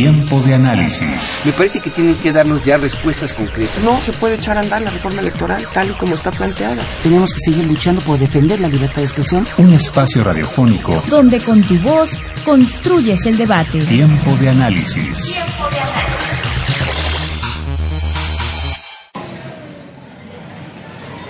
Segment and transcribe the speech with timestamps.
[0.00, 1.40] Tiempo de análisis.
[1.44, 3.82] Me parece que tienen que darnos ya respuestas concretas.
[3.82, 6.80] No se puede echar a andar la reforma electoral tal y como está planteada.
[7.02, 9.44] Tenemos que seguir luchando por defender la libertad de expresión.
[9.56, 13.80] Un espacio radiofónico donde con tu voz construyes el debate.
[13.86, 15.32] Tiempo de análisis.
[15.32, 16.38] Tiempo de análisis.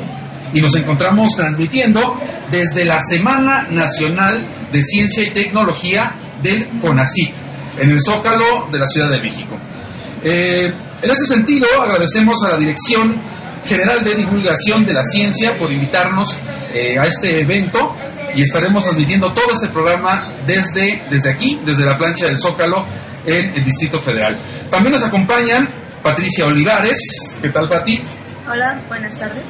[0.54, 2.14] Y nos encontramos transmitiendo
[2.52, 7.34] desde la Semana Nacional de Ciencia y Tecnología del CONACIT,
[7.80, 9.58] en el Zócalo de la Ciudad de México.
[10.24, 13.22] Eh, en este sentido, agradecemos a la Dirección
[13.66, 16.40] General de Divulgación de la Ciencia por invitarnos
[16.74, 17.96] eh, a este evento
[18.36, 22.86] y estaremos transmitiendo todo este programa desde, desde aquí, desde la plancha del Zócalo
[23.26, 24.40] en el Distrito Federal.
[24.70, 25.68] También nos acompañan
[26.02, 26.98] Patricia Olivares,
[27.42, 28.04] ¿qué tal Pati?
[28.50, 29.46] Hola, buenas tardes.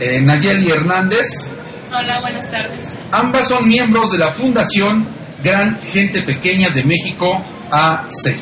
[0.00, 1.50] Eh, Nayeli Hernández.
[1.88, 2.94] Hola, buenas tardes.
[3.12, 5.06] Ambas son miembros de la Fundación
[5.44, 8.40] Gran Gente Pequeña de México, AC.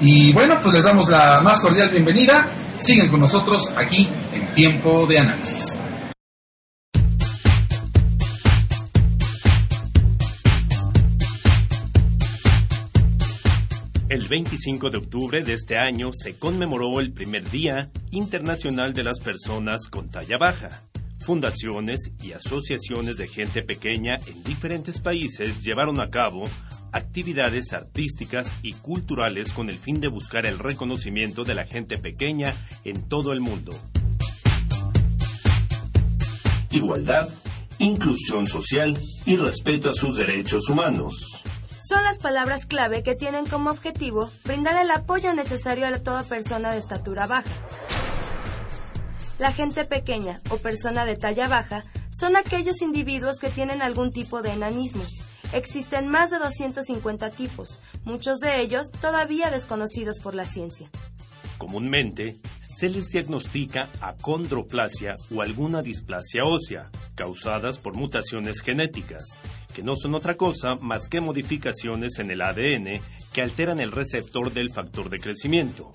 [0.00, 2.50] Y bueno, pues les damos la más cordial bienvenida.
[2.78, 5.78] Siguen con nosotros aquí en Tiempo de Análisis.
[14.22, 19.18] El 25 de octubre de este año se conmemoró el primer Día Internacional de las
[19.18, 20.68] Personas con Talla Baja.
[21.18, 26.44] Fundaciones y asociaciones de gente pequeña en diferentes países llevaron a cabo
[26.92, 32.54] actividades artísticas y culturales con el fin de buscar el reconocimiento de la gente pequeña
[32.84, 33.72] en todo el mundo.
[36.70, 37.28] Igualdad,
[37.80, 41.42] inclusión social y respeto a sus derechos humanos
[41.92, 46.72] son las palabras clave que tienen como objetivo brindar el apoyo necesario a toda persona
[46.72, 47.50] de estatura baja.
[49.38, 54.40] La gente pequeña o persona de talla baja son aquellos individuos que tienen algún tipo
[54.40, 55.04] de enanismo.
[55.52, 60.88] Existen más de 250 tipos, muchos de ellos todavía desconocidos por la ciencia.
[61.58, 69.38] Comúnmente se les diagnostica acondroplasia o alguna displasia ósea, causadas por mutaciones genéticas,
[69.74, 73.00] que no son otra cosa más que modificaciones en el ADN
[73.32, 75.90] que alteran el receptor del factor de crecimiento.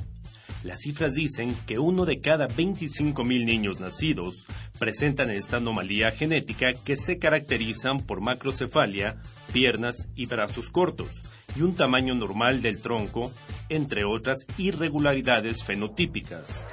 [0.63, 4.47] Las cifras dicen que uno de cada 25.000 niños nacidos
[4.79, 9.17] presentan esta anomalía genética que se caracterizan por macrocefalia,
[9.53, 11.09] piernas y brazos cortos
[11.55, 13.31] y un tamaño normal del tronco,
[13.69, 16.67] entre otras irregularidades fenotípicas.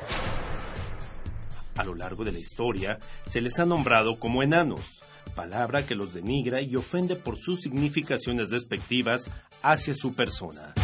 [1.77, 5.01] A lo largo de la historia se les ha nombrado como enanos,
[5.35, 9.31] palabra que los denigra y ofende por sus significaciones despectivas
[9.62, 10.75] hacia su persona.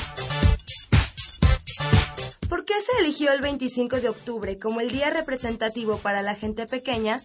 [2.49, 6.67] ¿Por qué se eligió el 25 de octubre como el día representativo para la gente
[6.67, 7.21] pequeña?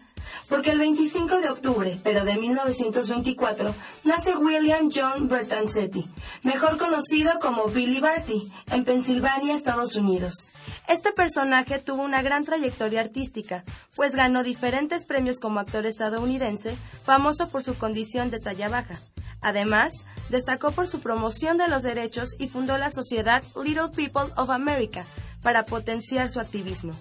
[0.48, 6.06] Porque el 25 de octubre, pero de 1924, nace William John Bertancetti,
[6.44, 10.50] mejor conocido como Billy Barty, en Pensilvania, Estados Unidos.
[10.88, 13.64] Este personaje tuvo una gran trayectoria artística,
[13.96, 19.00] pues ganó diferentes premios como actor estadounidense, famoso por su condición de talla baja.
[19.42, 19.92] Además,
[20.30, 25.08] destacó por su promoción de los derechos y fundó la sociedad Little People of America
[25.42, 26.94] para potenciar su activismo.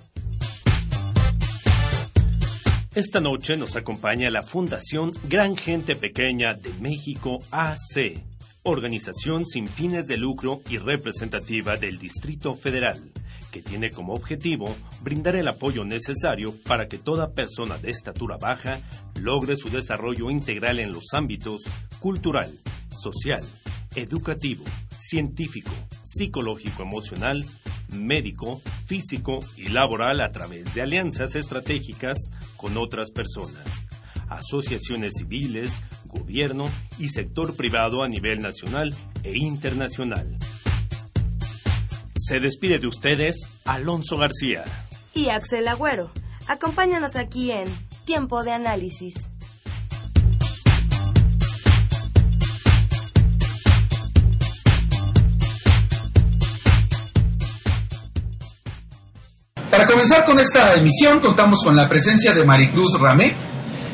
[2.95, 8.23] Esta noche nos acompaña la Fundación Gran Gente Pequeña de México AC,
[8.63, 13.13] organización sin fines de lucro y representativa del Distrito Federal
[13.55, 18.81] que tiene como objetivo brindar el apoyo necesario para que toda persona de estatura baja
[19.15, 21.61] logre su desarrollo integral en los ámbitos
[22.01, 22.51] cultural,
[22.89, 23.45] social,
[23.95, 24.65] educativo,
[24.99, 25.71] científico,
[26.03, 27.45] psicológico, emocional,
[27.93, 32.19] médico, físico y laboral a través de alianzas estratégicas
[32.57, 33.87] con otras personas,
[34.29, 36.69] asociaciones civiles, gobierno
[36.99, 38.93] y sector privado a nivel nacional
[39.23, 40.37] e internacional.
[42.27, 43.37] Se despide de ustedes
[43.67, 44.65] Alonso García.
[45.13, 46.11] Y Axel Agüero.
[46.49, 47.69] Acompáñanos aquí en
[48.07, 49.13] Tiempo de Análisis.
[59.71, 63.37] Para comenzar con esta emisión contamos con la presencia de Maricruz Ramé,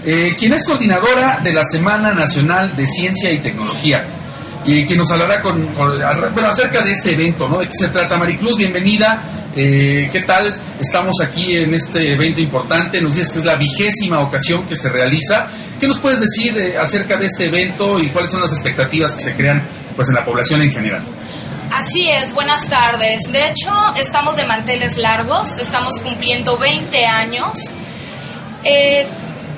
[0.06, 4.19] eh, quien es coordinadora de la Semana Nacional de Ciencia y Tecnología,
[4.64, 5.68] y quien nos hablará con,
[6.44, 7.58] acerca de este evento, ¿no?
[7.58, 8.18] ¿De qué se trata?
[8.18, 9.50] Maricruz, bienvenida.
[9.56, 10.54] Eh, ¿Qué tal?
[10.78, 13.00] Estamos aquí en este evento importante.
[13.00, 15.48] Nos dices que es la vigésima ocasión que se realiza.
[15.78, 19.22] ¿Qué nos puedes decir eh, acerca de este evento y cuáles son las expectativas que
[19.22, 19.66] se crean
[19.96, 21.06] pues, en la población en general?
[21.72, 23.20] Así es, buenas tardes.
[23.32, 27.56] De hecho, estamos de manteles largos, estamos cumpliendo 20 años.
[28.62, 29.06] Eh,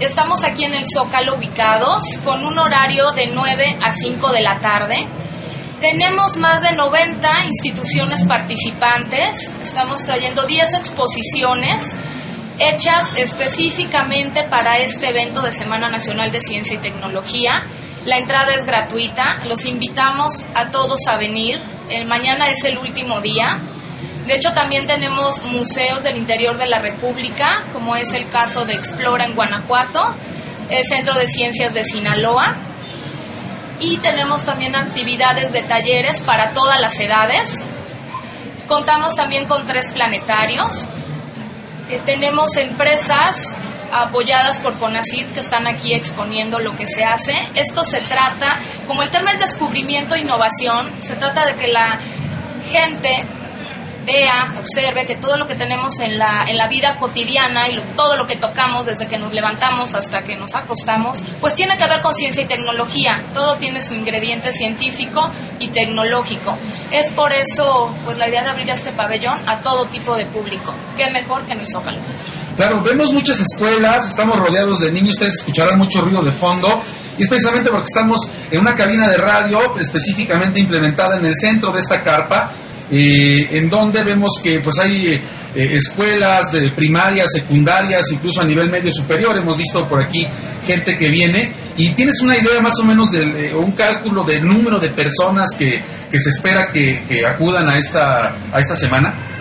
[0.04, 4.60] estamos aquí en el Zócalo ubicados con un horario de 9 a 5 de la
[4.60, 5.06] tarde.
[5.81, 11.96] Tenemos más de 90 instituciones participantes, estamos trayendo 10 exposiciones
[12.58, 17.62] hechas específicamente para este evento de Semana Nacional de Ciencia y Tecnología.
[18.04, 21.60] La entrada es gratuita, los invitamos a todos a venir.
[21.88, 23.60] El mañana es el último día.
[24.27, 28.75] De hecho, también tenemos museos del interior de la República, como es el caso de
[28.75, 30.01] Explora en Guanajuato,
[30.71, 32.57] el Centro de Ciencias de Sinaloa,
[33.81, 37.65] y tenemos también actividades de talleres para todas las edades.
[38.69, 40.89] Contamos también con tres planetarios.
[41.91, 43.35] Eh, tenemos empresas
[43.93, 47.35] apoyadas por CONACIT que están aquí exponiendo lo que se hace.
[47.55, 51.99] Esto se trata, como el tema es descubrimiento e innovación, se trata de que la
[52.71, 53.27] gente
[54.04, 57.82] vea, observe que todo lo que tenemos en la, en la vida cotidiana y lo-
[57.96, 61.87] todo lo que tocamos desde que nos levantamos hasta que nos acostamos, pues tiene que
[61.87, 63.22] ver con ciencia y tecnología.
[63.34, 66.56] Todo tiene su ingrediente científico y tecnológico.
[66.90, 70.75] Es por eso pues la idea de abrir este pabellón a todo tipo de público.
[70.96, 71.99] Qué mejor que en el Zócalo.
[72.56, 76.82] Claro, vemos muchas escuelas, estamos rodeados de niños, ustedes escucharán mucho ruido de fondo,
[77.16, 78.19] y es precisamente porque estamos
[78.50, 82.50] en una cabina de radio específicamente implementada en el centro de esta carpa,
[82.93, 85.21] eh, en donde vemos que pues hay eh,
[85.55, 90.27] escuelas de primarias, secundarias, incluso a nivel medio superior, hemos visto por aquí
[90.67, 94.79] gente que viene, y tienes una idea más o menos de un cálculo del número
[94.79, 99.33] de personas que, que se espera que, que acudan a esta, a esta semana.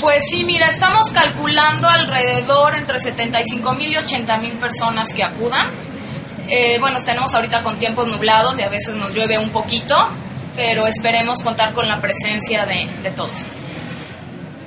[0.00, 5.70] Pues sí, mira, estamos calculando alrededor entre 75 mil y 80 mil personas que acudan.
[6.48, 9.96] Eh, bueno, tenemos ahorita con tiempos nublados y a veces nos llueve un poquito,
[10.56, 13.44] pero esperemos contar con la presencia de, de todos.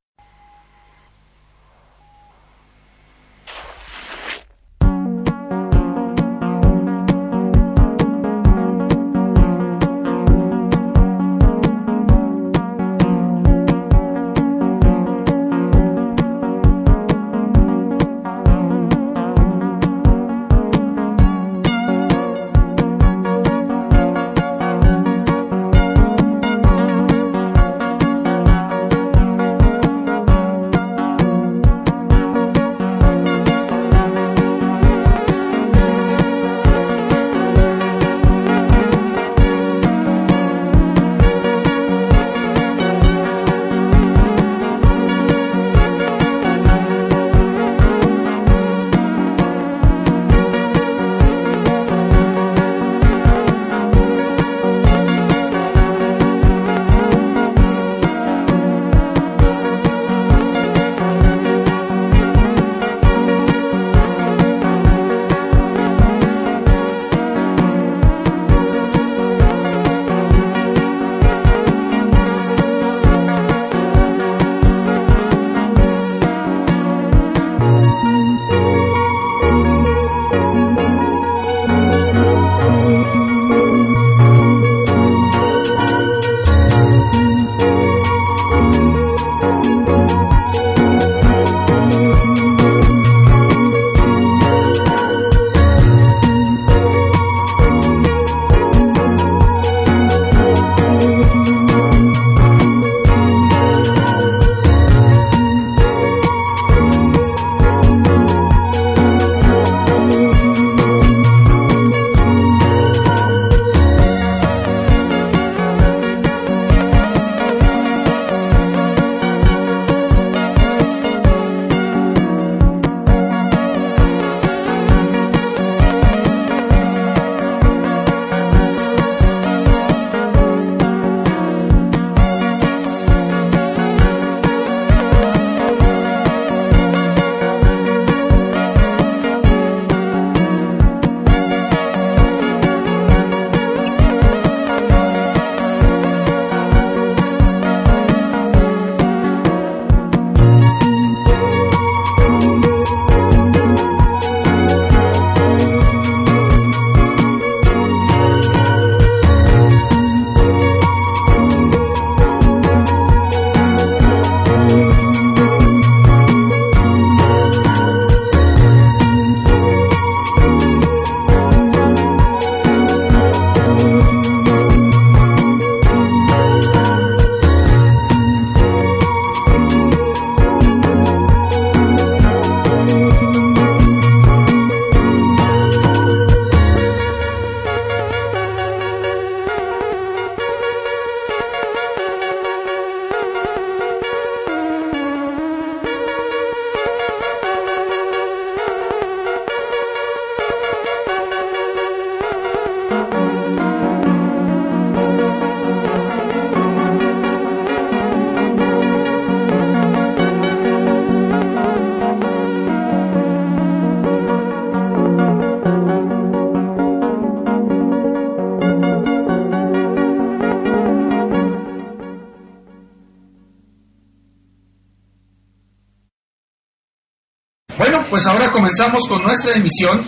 [228.09, 230.01] Pues ahora comenzamos con nuestra emisión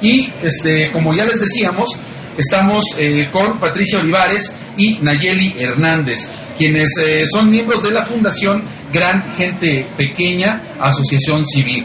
[0.00, 1.88] y este, como ya les decíamos,
[2.36, 8.62] estamos eh, con Patricia Olivares y Nayeli Hernández, quienes eh, son miembros de la Fundación
[8.92, 11.84] Gran Gente Pequeña Asociación Civil.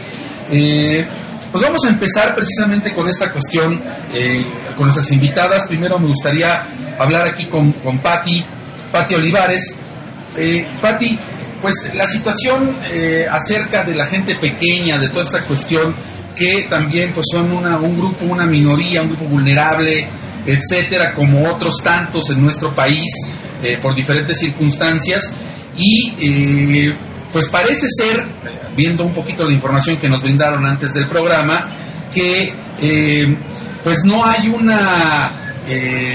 [0.50, 1.06] Eh,
[1.50, 3.82] pues vamos a empezar precisamente con esta cuestión,
[4.76, 5.66] con nuestras invitadas.
[5.66, 6.60] Primero me gustaría
[6.96, 8.40] hablar aquí con, con Patti,
[8.92, 9.74] Patti Olivares.
[10.80, 11.18] Patti,
[11.60, 12.76] pues la situación
[13.30, 15.94] acerca de la gente pequeña, de toda esta cuestión
[16.36, 20.08] que también pues son una, un grupo, una minoría, un grupo vulnerable,
[20.46, 23.08] etcétera, como otros tantos en nuestro país
[23.62, 25.32] eh, por diferentes circunstancias.
[25.76, 26.96] Y eh,
[27.32, 28.24] pues parece ser,
[28.76, 31.66] viendo un poquito la información que nos brindaron antes del programa,
[32.12, 33.36] que eh,
[33.84, 35.36] pues no hay una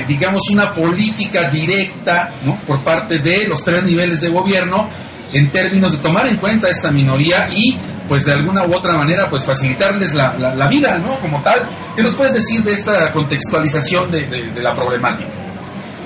[0.06, 2.34] digamos una política directa
[2.68, 4.90] por parte de los tres niveles de gobierno
[5.34, 7.78] en términos de tomar en cuenta esta minoría y
[8.08, 11.20] pues de alguna u otra manera pues facilitarles la, la, vida, ¿no?
[11.20, 11.68] Como tal.
[11.96, 15.30] ¿Qué nos puedes decir de esta contextualización de, de, la problemática?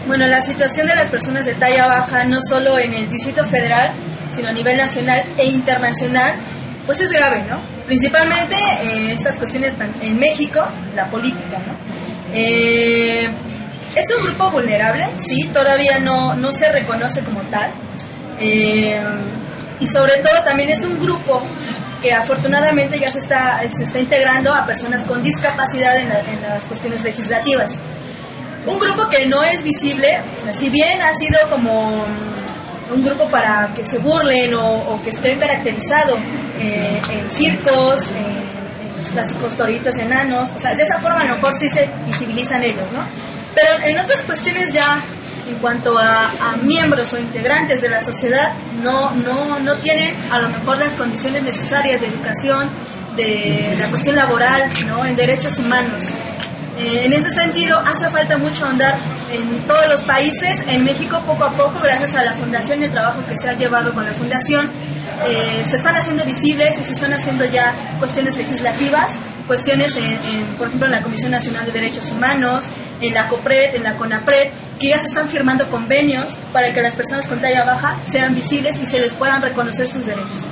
[0.07, 3.91] Bueno, la situación de las personas de talla baja, no solo en el Distrito Federal,
[4.31, 6.35] sino a nivel nacional e internacional,
[6.85, 7.59] pues es grave, ¿no?
[7.85, 10.61] Principalmente eh, estas cuestiones en México,
[10.95, 11.73] la política, ¿no?
[12.33, 13.29] Eh,
[13.95, 17.71] es un grupo vulnerable, sí, todavía no, no se reconoce como tal.
[18.39, 18.99] Eh,
[19.79, 21.41] y sobre todo también es un grupo
[22.01, 27.03] que afortunadamente ya se está, se está integrando a personas con discapacidad en, las cuestiones
[27.03, 27.71] legislativas.
[28.65, 32.03] Un grupo que no es visible, si bien ha sido como
[32.91, 36.17] un grupo para que se burlen o, que esté caracterizado
[36.57, 38.49] eh, en circos, en,
[38.97, 42.61] los clásicos toritos enanos, o sea, de esa forma a lo mejor sí se visibilizan
[42.61, 42.99] ellos, ¿no?
[43.55, 45.03] Pero en otras cuestiones ya
[45.47, 48.53] en cuanto a, miembros o integrantes de la sociedad
[48.83, 52.69] no, no, no tienen a lo mejor las condiciones necesarias de educación,
[53.15, 55.05] de la cuestión laboral, ¿no?
[55.05, 56.03] en derechos humanos.
[56.77, 58.97] Eh, en ese sentido, hace falta mucho andar
[59.29, 60.63] en todos los países.
[60.65, 63.53] En México, poco a poco, gracias a la fundación y el trabajo que se ha
[63.53, 64.71] llevado con la fundación,
[65.27, 69.13] eh, se están haciendo visibles y se están haciendo ya cuestiones legislativas,
[69.49, 72.65] cuestiones, en, por ejemplo, en la Comisión Nacional de Derechos Humanos,
[73.01, 76.95] en la COPRED, en la CONAPRED, que ya se están firmando convenios para que las
[76.95, 80.47] personas con talla baja sean visibles y se les puedan reconocer sus derechos.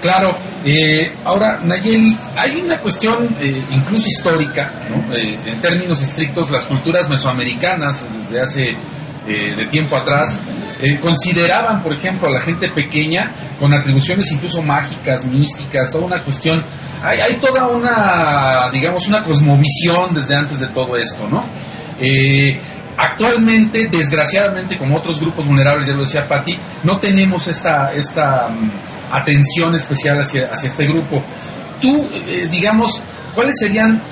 [0.00, 5.12] Claro, eh, ahora Nayeli, hay una cuestión eh, incluso histórica, ¿no?
[5.16, 8.76] Eh, en términos estrictos, las culturas mesoamericanas de hace
[9.28, 10.40] de tiempo atrás
[11.02, 16.64] consideraban, por ejemplo, a la gente pequeña con atribuciones incluso mágicas, místicas, toda una cuestión,
[17.02, 21.44] hay, hay toda una, digamos, una cosmovisión desde antes de todo esto, ¿no?
[23.00, 28.72] Actualmente, desgraciadamente, como otros grupos vulnerables, ya lo decía Patti, no tenemos esta, esta mm,
[29.12, 31.22] atención especial hacia, hacia este grupo.
[31.80, 33.00] Tú, eh, digamos,
[33.36, 34.02] ¿cuáles serían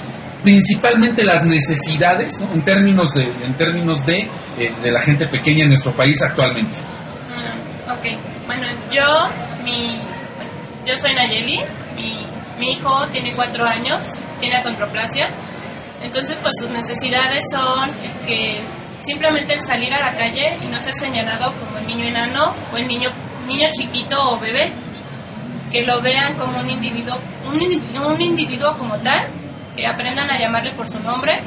[0.45, 4.21] principalmente las necesidades en términos de, en términos de,
[4.57, 6.79] eh, de la gente pequeña en nuestro país actualmente?
[6.79, 9.99] Mm, bueno, yo, mi,
[10.87, 11.59] yo soy Nayeli,
[11.97, 12.25] mi,
[12.59, 14.01] mi hijo tiene cuatro años,
[14.41, 15.29] tiene acondroplasia
[16.03, 17.91] entonces, pues sus necesidades son
[18.27, 18.63] que
[19.01, 22.77] simplemente el salir a la calle y no ser señalado como el niño enano o
[22.77, 23.11] el niño,
[23.47, 24.73] niño chiquito o bebé,
[25.71, 29.27] que lo vean como un individuo, un, un individuo como tal,
[29.75, 31.41] que aprendan a llamarle por su nombre,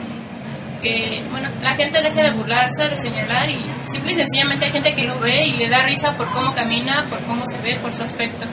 [0.82, 4.94] que bueno, la gente deje de burlarse, de señalar y simple y sencillamente hay gente
[4.94, 7.94] que lo ve y le da risa por cómo camina, por cómo se ve, por
[7.94, 8.46] su aspecto.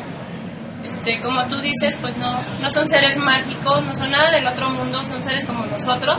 [0.86, 4.70] Este, como tú dices, pues no, no son seres mágicos, no son nada del otro
[4.70, 6.18] mundo, son seres como nosotros.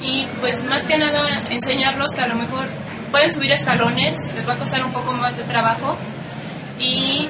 [0.00, 2.68] Y pues más que nada enseñarlos que a lo mejor
[3.10, 5.98] pueden subir escalones, les va a costar un poco más de trabajo.
[6.78, 7.28] Y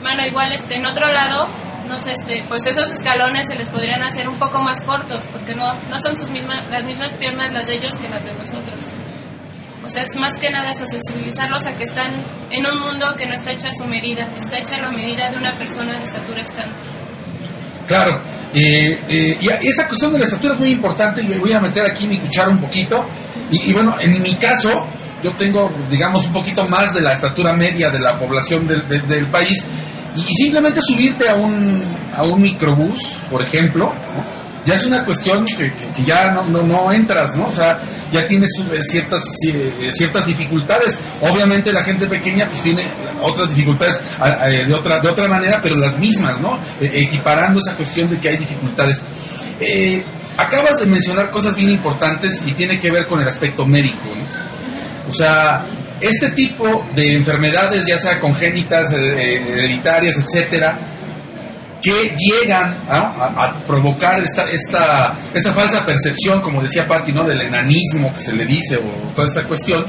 [0.00, 1.46] bueno, igual este, en otro lado,
[1.86, 5.54] no sé, este, pues esos escalones se les podrían hacer un poco más cortos, porque
[5.54, 8.92] no, no son sus mismas, las mismas piernas las de ellos que las de nosotros.
[9.84, 12.10] O sea, es más que nada eso, sensibilizarlos a que están
[12.50, 15.30] en un mundo que no está hecho a su medida, está hecha a la medida
[15.30, 16.80] de una persona de estatura estándar.
[17.86, 18.18] Claro,
[18.54, 22.06] eh, y esa cuestión de la estatura es muy importante y voy a meter aquí
[22.06, 23.04] mi cuchara un poquito.
[23.50, 24.88] Y, bueno, en mi caso,
[25.22, 29.30] yo tengo, digamos, un poquito más de la estatura media de la población del, del,
[29.30, 29.68] país.
[30.16, 31.84] Y, simplemente subirte a un,
[32.16, 33.92] a un microbús, por ejemplo,
[34.64, 35.72] ya es una cuestión que,
[36.04, 37.44] ya no, no, no, entras, ¿no?
[37.44, 37.78] O sea,
[38.12, 40.98] ya tienes eh, ciertas, eh, ciertas dificultades.
[41.20, 42.90] Obviamente la gente pequeña pues tiene
[43.20, 44.00] otras dificultades
[44.66, 46.58] de, otra, de otra manera, pero las mismas, ¿no?
[46.80, 49.02] E, equiparando esa cuestión de que hay dificultades.
[49.60, 50.02] Eh,
[50.36, 54.54] acabas de mencionar cosas bien importantes y tiene que ver con el aspecto médico, ¿no?
[55.08, 55.66] O sea,
[56.00, 60.93] este tipo de enfermedades, ya sea congénitas, hereditarias, etcétera,
[61.84, 67.24] que llegan a, provocar esta, esta, esta falsa percepción, como decía Patti, ¿no?
[67.24, 69.84] del enanismo que se le dice o toda esta cuestión,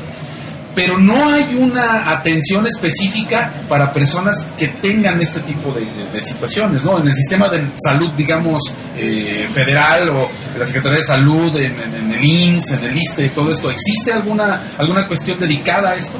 [0.75, 5.86] pero no hay una atención específica para personas que tengan este tipo de,
[6.19, 6.99] situaciones, ¿no?
[6.99, 8.62] En el sistema de salud, digamos,
[8.97, 13.51] eh, federal o en la Secretaría de Salud, en, el INSS, en el ISTE, todo
[13.51, 16.19] esto, ¿existe alguna, alguna cuestión dedicada a esto?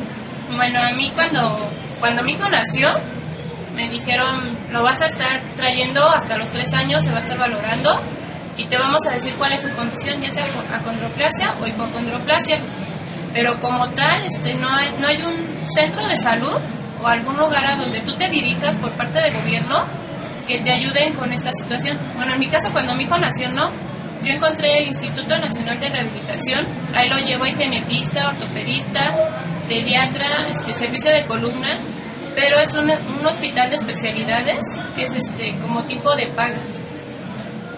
[0.56, 2.90] Bueno, a mí cuando, cuando mi hijo nació,
[3.76, 7.38] me dijeron, lo vas a estar trayendo hasta los tres años, se va a estar
[7.38, 8.00] valorando
[8.58, 12.60] y te vamos a decir cuál es su condición, ya sea acondroplasia o hipocondroplasia
[13.36, 16.56] pero como tal este no hay no hay un centro de salud
[17.04, 19.84] o algún lugar a donde tú te dirijas por parte del gobierno
[20.48, 21.98] que te ayuden con esta situación.
[22.16, 23.72] Bueno, en mi caso cuando mi hijo nació no,
[24.24, 29.14] yo encontré el Instituto Nacional de Rehabilitación, ahí lo llevo a genetista, ortopedista,
[29.68, 31.78] pediatra, este servicio de columna,
[32.36, 34.60] pero es un, un hospital de especialidades
[34.96, 36.60] que es este como tipo de paga.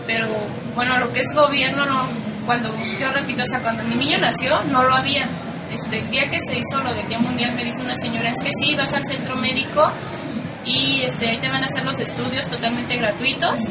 [0.06, 0.28] Pero
[0.76, 2.08] bueno, lo que es gobierno no,
[2.46, 5.28] cuando yo repito, o sea, cuando mi niño nació no lo había
[5.72, 8.42] este, el día que se hizo lo del Día Mundial me dice una señora, es
[8.42, 9.82] que sí, vas al centro médico
[10.66, 13.62] y este, ahí te van a hacer los estudios totalmente gratuitos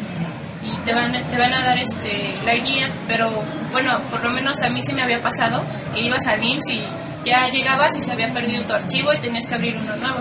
[0.62, 3.30] y te van, te van a dar este, la guía, pero
[3.70, 6.82] bueno, por lo menos a mí sí me había pasado que ibas al IMSS y
[7.24, 10.18] ya llegabas y se había perdido tu archivo y tenías que abrir uno nuevo.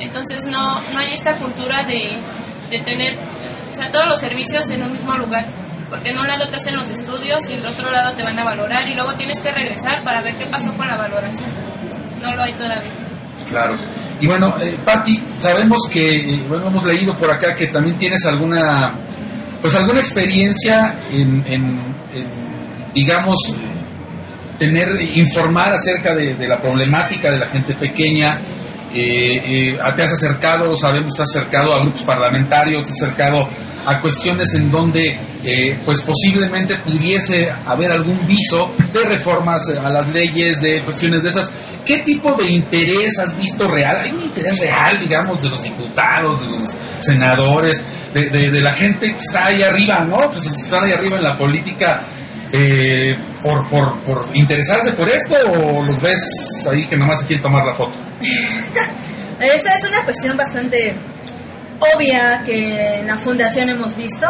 [0.00, 2.18] Entonces no, no hay esta cultura de,
[2.70, 3.18] de tener
[3.70, 5.46] o sea, todos los servicios en un mismo lugar
[5.90, 8.38] porque en un lado te hacen los estudios y en el otro lado te van
[8.38, 11.52] a valorar y luego tienes que regresar para ver qué pasó con la valoración.
[12.22, 12.92] No lo hay todavía.
[13.48, 13.76] Claro.
[14.20, 18.24] Y bueno, eh, Patti, sabemos que, eh, bueno, hemos leído por acá que también tienes
[18.26, 18.94] alguna,
[19.60, 23.38] pues alguna experiencia en, en, digamos,
[24.58, 28.38] tener, informar acerca de, la problemática de la gente pequeña.
[28.92, 33.48] Eh, te has acercado, sabemos, te has acercado a grupos parlamentarios, te has acercado
[33.86, 40.08] a cuestiones en donde eh, pues posiblemente pudiese haber algún viso de reformas a las
[40.08, 41.50] leyes, de cuestiones de esas.
[41.84, 43.96] ¿Qué tipo de interés has visto real?
[44.00, 46.68] ¿Hay un interés real, digamos, de los diputados, de los
[47.00, 50.30] senadores, de, la gente que está ahí arriba, ¿no?
[50.30, 52.02] Pues están ahí arriba en la política.
[52.52, 56.20] Eh, por, por, por interesarse por esto o los ves
[56.68, 57.92] ahí que nomás se quieren tomar la foto?
[59.40, 60.94] Esa es una cuestión bastante
[61.94, 64.26] obvia que en la fundación hemos visto.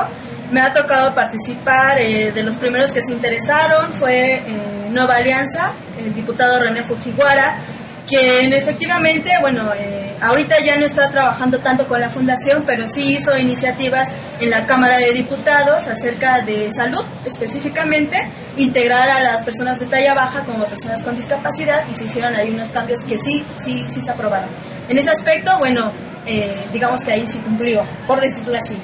[0.53, 4.43] Me ha tocado participar, eh, de los primeros que se interesaron fue eh,
[4.91, 7.59] Nueva Alianza, el diputado René Fujiwara,
[8.07, 13.17] quien efectivamente, bueno, eh, ahorita ya no está trabajando tanto con la fundación, pero sí
[13.17, 14.09] hizo iniciativas
[14.41, 20.15] en la Cámara de Diputados acerca de salud específicamente, integrar a las personas de talla
[20.15, 24.01] baja como personas con discapacidad y se hicieron ahí unos cambios que sí, sí, sí
[24.01, 24.51] se aprobaron.
[24.89, 25.93] En ese aspecto, bueno,
[26.27, 28.77] eh, digamos que ahí sí cumplió, por decirlo así.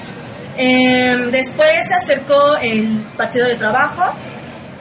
[0.59, 4.14] Em, después se acercó el Partido de Trabajo,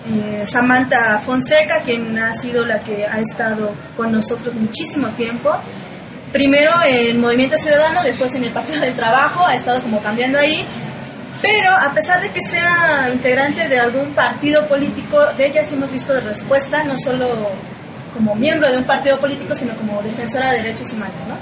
[0.07, 5.51] eh, Samantha Fonseca, quien ha sido la que ha estado con nosotros muchísimo tiempo.
[6.31, 10.67] Primero en Movimiento Ciudadano, después en el Partido de Trabajo, ha estado como cambiando ahí.
[11.41, 15.91] Pero a pesar de que sea integrante de algún partido político, de ella sí hemos
[15.91, 17.51] visto de respuesta, no solo
[18.13, 21.35] como miembro de un partido político, sino como defensora de derechos humanos, ¿no?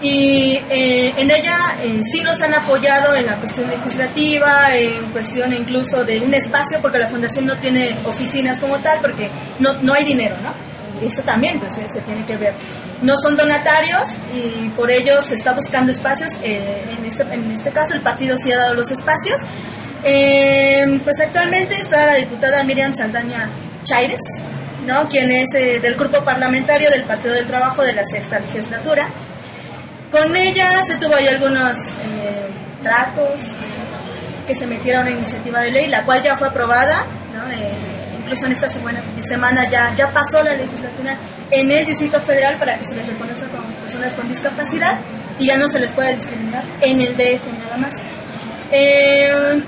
[0.00, 5.52] Y eh, en ella eh, sí nos han apoyado en la cuestión legislativa, en cuestión
[5.54, 9.94] incluso de un espacio, porque la fundación no tiene oficinas como tal, porque no, no
[9.94, 10.54] hay dinero, ¿no?
[11.00, 12.54] Eso también pues, se, tiene que ver.
[13.02, 14.04] No son donatarios
[14.34, 16.32] y por ello se está buscando espacios.
[16.42, 19.40] Eh, en, este, en este caso el partido sí ha dado los espacios.
[20.02, 23.50] pues actualmente está la diputada Miriam Saldaña
[23.82, 24.20] Chaires,
[24.86, 25.08] ¿no?
[25.08, 29.10] quien es del grupo parlamentario del Partido del Trabajo de la sexta legislatura.
[30.10, 32.48] Con ella se tuvo ahí algunos eh,
[32.82, 33.40] tratos
[34.46, 37.04] que se metieron a una iniciativa de ley, la cual ya fue aprobada,
[37.52, 37.74] eh,
[38.20, 41.18] incluso en esta semana, semana ya, ya pasó la legislatura
[41.50, 45.00] en el Distrito Federal para que se les reconozca como personas con discapacidad
[45.40, 47.94] y ya no se les pueda discriminar en el DF nada más.
[48.70, 49.62] Eh,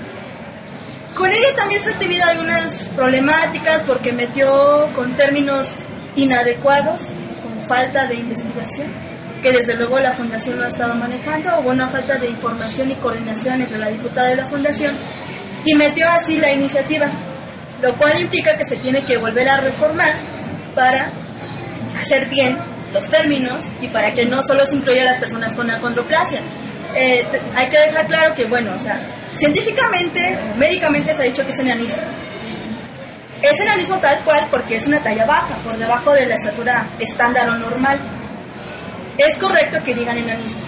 [1.15, 5.67] con ella también se han tenido algunas problemáticas porque metió con términos
[6.15, 7.01] inadecuados,
[7.43, 9.08] con falta de investigación
[9.41, 12.95] que desde luego la fundación no ha estado manejando, hubo una falta de información y
[12.95, 14.97] coordinación entre la diputada y la fundación
[15.65, 17.09] y metió así la iniciativa,
[17.81, 20.13] lo cual implica que se tiene que volver a reformar
[20.75, 21.11] para
[21.97, 22.57] hacer bien
[22.93, 26.41] los términos y para que no solo se incluya a las personas con acondroplasia.
[26.95, 27.23] Eh,
[27.55, 28.99] hay que dejar claro que, bueno, o sea,
[29.33, 32.03] científicamente, médicamente se ha dicho que es enanismo.
[33.41, 37.49] Es enanismo tal cual porque es una talla baja, por debajo de la estatura estándar
[37.49, 38.18] o normal
[39.27, 40.61] es correcto que digan enanismo.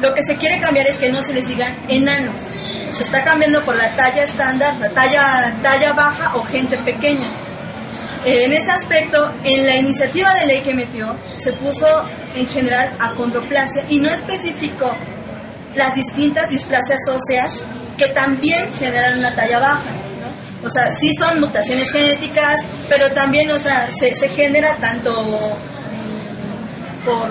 [0.00, 2.40] lo que se quiere cambiar es que no se les digan enanos.
[2.92, 7.28] Se está cambiando por la talla estándar, la talla, talla baja o gente pequeña.
[8.24, 11.86] En ese aspecto, en la iniciativa de ley que metió, se puso
[12.34, 14.94] en general acondroplasia y no especificó
[15.74, 17.64] las distintas displasias óseas
[17.96, 19.90] que también generan una talla baja.
[20.64, 25.56] O sea, sí son mutaciones genéticas, pero también, o sea, se, se genera tanto
[27.04, 27.30] por,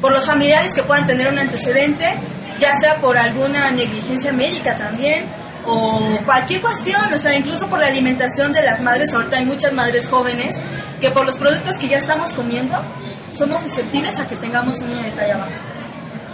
[0.00, 2.06] por los familiares que puedan tener un antecedente,
[2.58, 5.26] ya sea por alguna negligencia médica también,
[5.66, 9.72] o cualquier cuestión, o sea, incluso por la alimentación de las madres, ahorita hay muchas
[9.72, 10.56] madres jóvenes
[11.00, 12.82] que por los productos que ya estamos comiendo
[13.32, 15.46] somos susceptibles a que tengamos un niño de talla.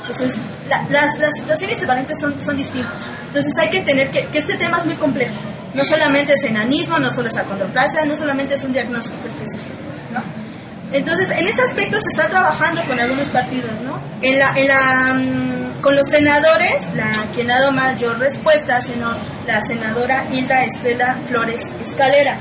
[0.00, 3.08] Entonces, la, las, las situaciones equivalentes son, son distintas.
[3.26, 5.34] Entonces, hay que tener que, que este tema es muy complejo.
[5.74, 9.74] No solamente es enanismo, no solo es acondroplasia, no solamente es un diagnóstico específico,
[10.12, 10.45] ¿no?
[10.92, 14.00] Entonces, en ese aspecto se está trabajando con algunos partidos, ¿no?
[14.22, 19.10] En la, en la, mm, con los senadores, la ha dado mayor respuesta, sino
[19.46, 22.38] la senadora Hilda Estela Flores Escalera.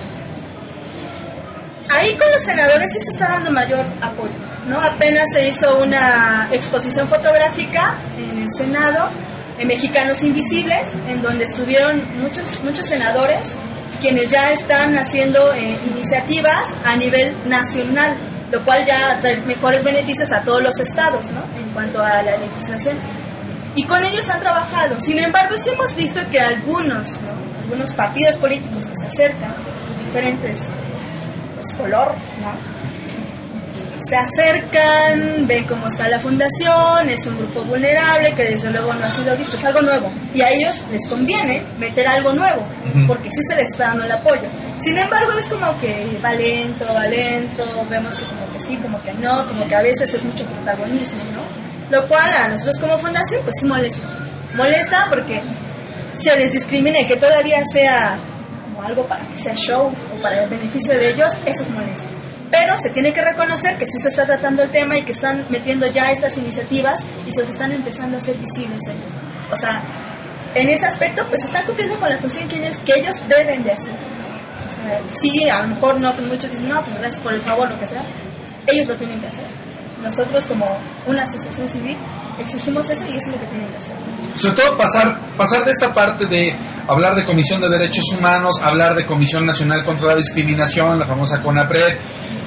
[1.89, 4.34] Ahí con los senadores sí se está dando mayor apoyo,
[4.65, 4.81] ¿no?
[4.81, 9.12] Apenas se hizo una exposición fotográfica en el Senado,
[9.58, 13.55] en Mexicanos Invisibles, en donde estuvieron muchos, muchos senadores,
[14.01, 20.31] quienes ya están haciendo eh, iniciativas a nivel nacional, lo cual ya trae mejores beneficios
[20.31, 21.43] a todos los estados, ¿no?
[21.58, 22.99] En cuanto a la legislación.
[23.75, 24.99] Y con ellos han trabajado.
[24.99, 27.60] Sin embargo, sí hemos visto que algunos, ¿no?
[27.60, 29.53] algunos partidos políticos que se acercan,
[30.05, 30.60] diferentes
[31.55, 32.74] pues, color, ¿no?
[34.08, 39.04] Se acercan, ven cómo está la fundación, es un grupo vulnerable que desde luego no
[39.04, 40.12] ha sido visto, es algo nuevo.
[40.32, 42.68] Y a ellos les conviene meter algo nuevo,
[43.08, 44.48] porque sí se les está dando el apoyo.
[44.80, 49.02] Sin embargo, es como que va lento, va lento, vemos que como que sí, como
[49.02, 51.65] que no, como que a veces es mucho protagonismo, ¿no?
[51.89, 54.08] Lo cual a nosotros como fundación pues sí molesta.
[54.54, 55.41] Molesta porque
[56.20, 58.20] se les discrimina y que todavía sea
[58.63, 62.24] como algo para que sea show o para el beneficio de ellos, eso es molesto.
[62.51, 65.47] Pero se tiene que reconocer que sí se está tratando el tema y que están
[65.49, 69.13] metiendo ya estas iniciativas y se están empezando a hacer visibles ellos.
[69.51, 69.84] O sea,
[70.53, 73.71] en ese aspecto pues están cumpliendo con la función que ellos, que ellos deben de
[73.71, 73.95] hacer.
[74.67, 77.41] O sea, sí, a lo mejor no, pues muchos dicen, no, pues gracias por el
[77.41, 78.03] favor, lo que sea.
[78.67, 79.45] Ellos lo tienen que hacer.
[80.01, 80.65] Nosotros como
[81.08, 81.97] una asociación civil
[82.39, 83.95] exigimos eso y eso es lo que tienen que hacer.
[84.36, 86.56] Sobre todo pasar, pasar de esta parte de
[86.88, 91.41] hablar de Comisión de Derechos Humanos, hablar de Comisión Nacional contra la Discriminación, la famosa
[91.41, 91.98] CONAPRED.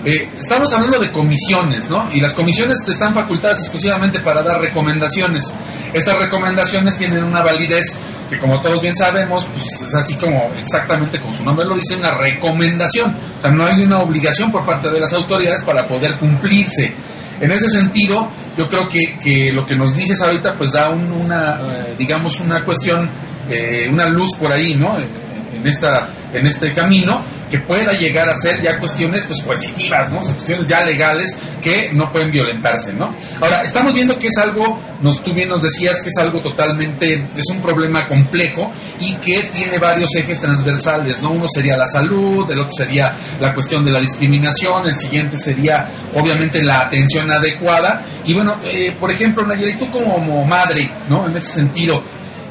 [0.05, 2.11] Eh, estamos hablando de comisiones, ¿no?
[2.13, 5.45] Y las comisiones están facultadas exclusivamente para dar recomendaciones.
[5.93, 11.21] Esas recomendaciones tienen una validez que como todos bien sabemos, pues es así como exactamente
[11.21, 13.17] como su nombre lo dice, una recomendación.
[13.39, 16.95] O sea, no hay una obligación por parte de las autoridades para poder cumplirse.
[17.41, 21.13] En ese sentido, yo creo que, que lo que nos dices ahorita, pues da un,
[21.13, 23.09] una, eh, digamos, una cuestión,
[23.49, 24.99] eh, una luz por ahí, ¿no?
[24.99, 30.19] En, esta, en este camino, que pueda llegar a ser ya cuestiones, pues, coercitivas, ¿no?
[30.19, 33.15] O cuestiones ya legales que no pueden violentarse, ¿no?
[33.41, 37.29] Ahora, estamos viendo que es algo, nos, tú bien nos decías que es algo totalmente,
[37.35, 41.31] es un problema complejo y que tiene varios ejes transversales, ¿no?
[41.31, 45.89] Uno sería la salud, el otro sería la cuestión de la discriminación, el siguiente sería,
[46.15, 48.03] obviamente, la atención adecuada.
[48.25, 51.27] Y bueno, eh, por ejemplo, Nayeli, tú como madre, ¿no?
[51.27, 52.03] En ese sentido,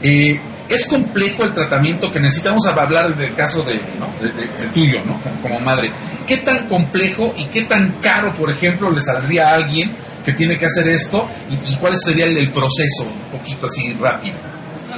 [0.02, 4.14] eh, es complejo el tratamiento que necesitamos hablar del caso de, ¿no?
[4.20, 5.20] de, de, del tuyo, ¿no?
[5.42, 5.92] Como, madre.
[6.26, 10.58] ¿Qué tan complejo y qué tan caro, por ejemplo, le saldría a alguien que tiene
[10.58, 14.38] que hacer esto y, y cuál sería el, el, proceso, un poquito así rápido?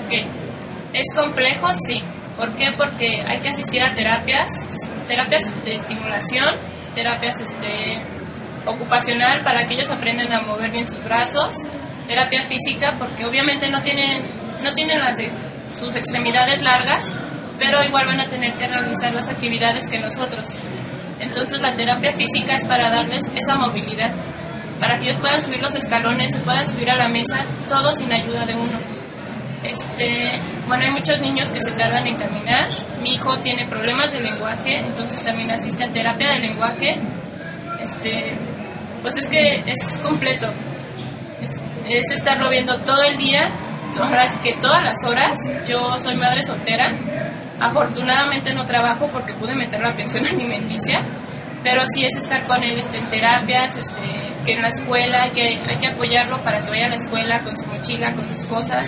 [0.03, 0.13] Ok,
[0.93, 2.01] es complejo, sí.
[2.36, 2.71] ¿Por qué?
[2.77, 4.47] Porque hay que asistir a terapias,
[5.08, 6.55] terapias de estimulación,
[6.95, 7.97] terapias este,
[8.65, 11.51] ocupacional para que ellos aprendan a mover bien sus brazos,
[12.08, 14.23] terapia física porque obviamente no tienen,
[14.63, 15.29] no tienen las de
[15.75, 17.13] sus extremidades largas,
[17.58, 20.47] pero igual van a tener que realizar las actividades que nosotros.
[21.19, 24.12] Entonces la terapia física es para darles esa movilidad,
[24.79, 28.45] para que ellos puedan subir los escalones, puedan subir a la mesa, todo sin ayuda
[28.45, 28.79] de uno.
[29.62, 32.69] Este, bueno, hay muchos niños que se tardan en caminar.
[33.01, 36.95] Mi hijo tiene problemas de lenguaje, entonces también asiste a terapia de lenguaje.
[37.82, 38.38] Este,
[39.01, 40.47] pues es que es completo.
[41.41, 41.51] Es,
[41.89, 43.49] es estarlo viendo todo el día
[43.97, 45.34] ahora es que todas las horas,
[45.67, 46.91] yo soy madre soltera,
[47.60, 50.99] afortunadamente no trabajo porque pude meter la pensión alimenticia,
[51.63, 55.60] pero sí es estar con él este, en terapias, este, que en la escuela, que
[55.67, 58.88] hay que apoyarlo para que vaya a la escuela con su mochila, con sus cosas,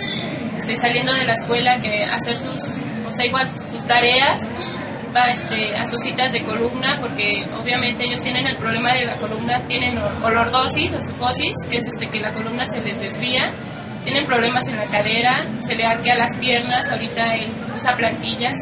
[0.56, 2.70] estoy saliendo de la escuela, que hacer sus,
[3.06, 4.40] o sea, igual sus tareas,
[5.14, 9.18] va este, a sus citas de columna, porque obviamente ellos tienen el problema de la
[9.18, 13.50] columna, tienen olordosis o sufosis, que es este, que la columna se les desvía,
[14.02, 18.54] tienen problemas en la cadera, se le arquea las piernas, ahorita él usa plantillas.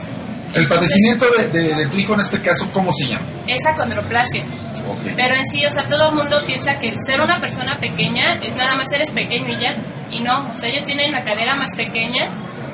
[0.53, 3.25] El padecimiento de, de, de, tu hijo en este caso, ¿cómo se llama?
[3.47, 4.43] Es acondroplasia.
[4.89, 5.15] Okay.
[5.15, 8.57] Pero en sí, o sea, todo el mundo piensa que ser una persona pequeña es
[8.57, 9.77] nada más eres pequeño y ya.
[10.11, 12.29] Y no, o sea, ellos tienen la cadera más pequeña,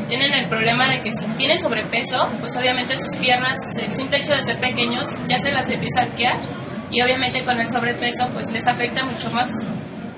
[0.09, 4.33] tienen el problema de que si tienen sobrepeso, pues obviamente sus piernas, el simple hecho
[4.33, 6.37] de ser pequeños, ya se las empieza a arquear.
[6.91, 9.51] Y obviamente con el sobrepeso, pues les afecta mucho más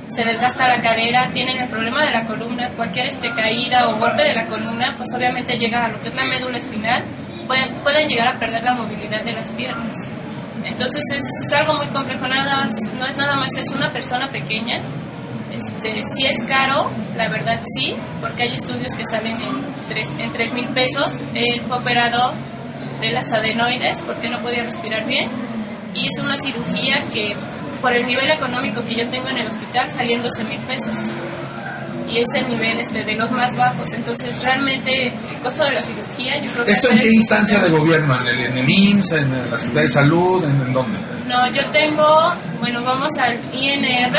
[0.08, 4.22] se desgasta la cadera, tienen el problema de la columna, cualquier este caída o golpe
[4.22, 7.04] de la columna, pues obviamente llega a lo que es la médula espinal,
[7.46, 9.94] pueden, pueden llegar a perder la movilidad de las piernas.
[10.64, 14.80] Entonces es algo muy complejo, nada, no es nada más, es una persona pequeña.
[15.50, 20.30] Este, sí es caro, la verdad sí, porque hay estudios que salen en 3 en
[20.30, 21.22] tres mil pesos.
[21.34, 22.32] Él fue operado
[23.00, 25.30] de las adenoides porque no podía respirar bien
[25.94, 27.34] y es una cirugía que
[27.80, 31.14] por el nivel económico que yo tengo en el hospital salían 12 mil pesos
[32.08, 35.82] y es el nivel este, de los más bajos entonces realmente el costo de la
[35.82, 38.20] cirugía yo creo que ¿Esto en qué instancia de gobierno?
[38.20, 39.12] ¿En el, en el IMSS?
[39.12, 40.44] ¿En la Secretaría de Salud?
[40.44, 40.98] ¿En, en dónde?
[41.26, 42.06] no yo tengo
[42.60, 44.14] bueno vamos al INR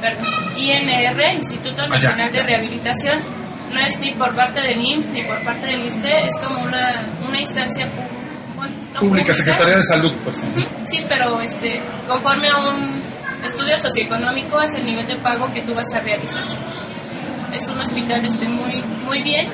[0.00, 0.24] perdón
[0.56, 3.22] INR Instituto Nacional de Rehabilitación
[3.72, 7.06] no es ni por parte del IMSS ni por parte del ISTE es como una,
[7.26, 8.21] una instancia pública
[8.98, 10.42] pública, Secretaría de Salud, pues.
[10.84, 13.02] Sí, pero este, conforme a un
[13.44, 16.44] estudio socioeconómico es el nivel de pago que tú vas a realizar.
[17.52, 19.48] Es un hospital este muy muy bien,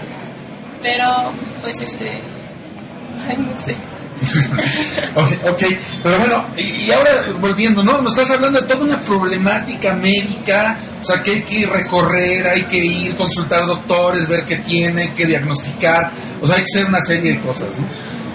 [0.82, 2.20] pero pues este
[3.28, 3.76] ay, no sé.
[5.14, 8.00] okay, ok, pero bueno, y, ahora volviendo, ¿no?
[8.00, 12.64] Nos estás hablando de toda una problemática médica, o sea, que hay que recorrer, hay
[12.64, 17.00] que ir, consultar doctores, ver qué tiene, qué diagnosticar, o sea, hay que hacer una
[17.00, 17.86] serie de cosas, ¿no?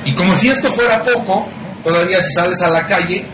[0.05, 1.47] Y como si esto fuera poco,
[1.83, 3.25] todavía si sales a la calle,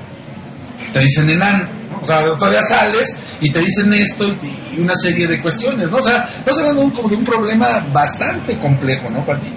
[0.93, 1.79] te dicen enano.
[2.01, 5.97] O sea, todavía sales y te dicen esto y, una serie de cuestiones, ¿no?
[5.97, 9.53] O sea, estás hablando de un, como de un problema bastante complejo, ¿no, Pati?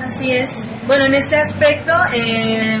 [0.00, 0.50] Así es.
[0.86, 2.74] Bueno, en este aspecto, eh,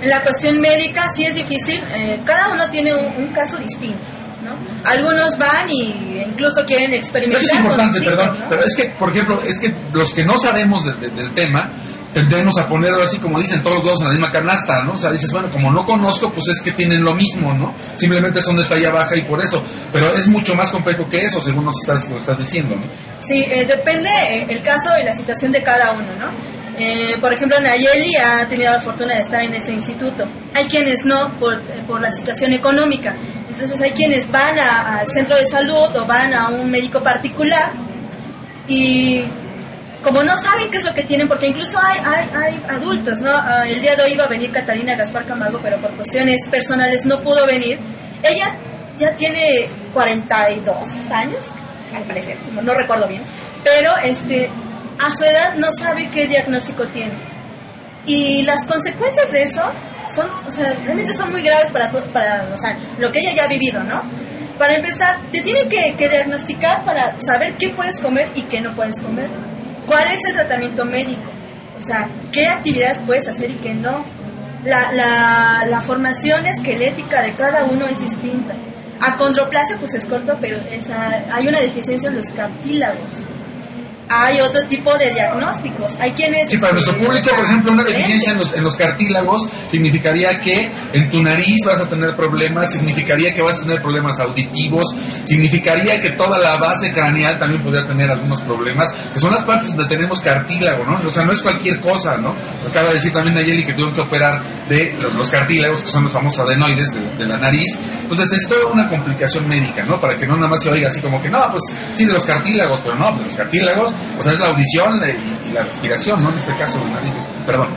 [0.00, 1.82] en la cuestión médica sí es difícil.
[1.90, 3.98] Eh, cada uno tiene un, un caso distinto.
[4.44, 4.56] ¿no?
[4.88, 7.42] Algunos van y incluso quieren experimentar.
[7.42, 10.38] Eso es importante, con perdón, pero es que, por ejemplo, es que los que no
[10.38, 11.72] sabemos de, de, del tema,
[12.12, 14.92] tendemos a ponerlo así como dicen todos los huevos en la misma canasta, ¿no?
[14.92, 17.74] O sea, dices, bueno, como no conozco, pues es que tienen lo mismo, ¿no?
[17.96, 19.62] Simplemente son de talla baja y por eso.
[19.92, 22.82] Pero es mucho más complejo que eso, según nos estás, lo estás diciendo, ¿no?
[23.20, 26.58] Sí, eh, depende eh, el caso y la situación de cada uno, ¿no?
[26.80, 30.24] Eh, por ejemplo, Nayeli ha tenido la fortuna de estar en ese instituto.
[30.54, 33.16] Hay quienes no por, eh, por la situación económica.
[33.48, 37.72] Entonces hay quienes van al centro de salud o van a un médico particular
[38.68, 39.24] y
[40.02, 43.30] como no saben qué es lo que tienen, porque incluso hay, hay, hay adultos, ¿no?
[43.32, 47.04] Ah, el día de hoy iba a venir Catalina Gaspar Camargo, pero por cuestiones personales
[47.04, 47.78] no pudo venir.
[48.22, 48.56] Ella
[48.96, 50.76] ya tiene 42
[51.10, 51.46] años,
[51.94, 53.24] al parecer, no, no recuerdo bien,
[53.64, 54.48] pero este,
[55.00, 57.14] a su edad no sabe qué diagnóstico tiene.
[58.06, 59.62] Y las consecuencias de eso
[60.14, 63.44] son, o sea, realmente son muy graves para, para o sea, lo que ella ya
[63.44, 64.02] ha vivido, ¿no?
[64.58, 68.74] Para empezar, te tienen que, que diagnosticar para saber qué puedes comer y qué no
[68.74, 69.28] puedes comer.
[69.88, 71.30] ¿Cuál es el tratamiento médico?
[71.76, 74.04] O sea, qué actividades puedes hacer y qué no.
[74.64, 78.54] La, la, la formación esquelética de cada uno es distinta.
[79.00, 83.20] Acondroplasia pues es corto, pero esa- hay una deficiencia en los cartílagos.
[84.08, 85.96] Hay otro tipo de diagnósticos.
[86.00, 86.48] Hay quienes...
[86.48, 90.70] Sí, para nuestro público, por ejemplo, una deficiencia en los, en los cartílagos significaría que
[90.92, 94.94] en tu nariz vas a tener problemas, significaría que vas a tener problemas auditivos,
[95.24, 99.74] significaría que toda la base craneal también podría tener algunos problemas, que son las partes
[99.74, 101.06] donde tenemos cartílago, ¿no?
[101.06, 102.34] O sea, no es cualquier cosa, ¿no?
[102.66, 106.04] Acaba de decir también Nayeli que tuvieron que operar de los, los cartílagos, que son
[106.04, 107.78] los famosos adenoides de, de la nariz.
[108.00, 110.00] Entonces, es toda una complicación médica, ¿no?
[110.00, 111.62] Para que no nada más se oiga así como que, no, pues
[111.94, 115.00] sí, de los cartílagos, pero no, de los cartílagos, o sea, es la audición
[115.46, 116.30] y, la respiración, ¿no?
[116.30, 116.80] En este caso.
[117.46, 117.68] Perdón.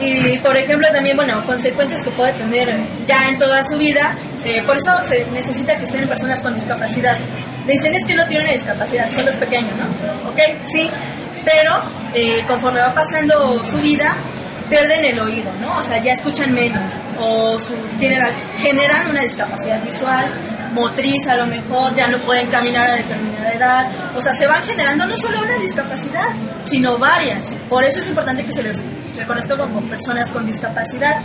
[0.00, 2.68] Y por ejemplo también, bueno, consecuencias que puede tener
[3.06, 7.18] ya en toda su vida, eh, por eso se necesita que estén personas con discapacidad.
[7.66, 10.30] Dicen es que no tienen discapacidad, solo es pequeño, ¿no?
[10.30, 10.88] Ok, sí,
[11.44, 11.82] pero
[12.14, 14.16] eh, conforme va pasando su vida,
[14.68, 15.78] pierden el oído, ¿no?
[15.78, 18.20] O sea, ya escuchan menos, o su, tienen,
[18.58, 20.26] generan una discapacidad visual,
[20.72, 24.62] motriz a lo mejor, ya no pueden caminar a determinada edad, o sea, se van
[24.64, 26.28] generando no solo una discapacidad,
[26.64, 27.50] sino varias.
[27.68, 28.76] Por eso es importante que se les
[29.16, 31.16] reconozca como personas con discapacidad.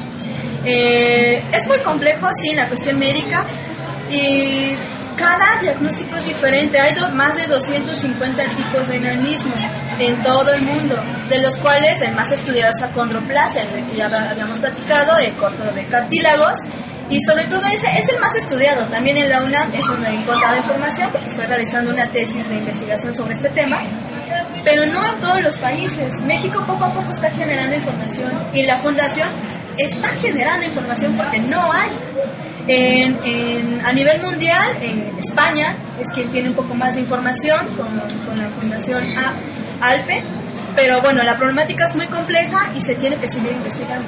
[0.65, 3.45] Eh, es muy complejo, sí, la cuestión médica,
[4.09, 4.75] y
[5.15, 6.79] cada diagnóstico es diferente.
[6.79, 9.53] Hay más de 250 tipos de enanismo
[9.99, 10.95] en todo el mundo,
[11.29, 15.33] de los cuales el más estudiado es acondroplasia, el que ya hab- habíamos platicado, el
[15.35, 16.53] corto de cartílagos,
[17.09, 18.85] y sobre todo ese es el más estudiado.
[18.87, 23.13] También en la UNAM es una encontrada información porque estoy realizando una tesis de investigación
[23.13, 23.81] sobre este tema,
[24.63, 26.09] pero no en todos los países.
[26.25, 29.29] México poco a poco está generando información y la fundación
[29.77, 31.89] está generando información porque no hay.
[32.67, 37.99] En, a nivel mundial, en España es quien tiene un poco más de información con,
[38.25, 39.03] con la Fundación
[39.81, 40.23] ALPE,
[40.75, 44.07] pero bueno, la problemática es muy compleja y se tiene que seguir investigando.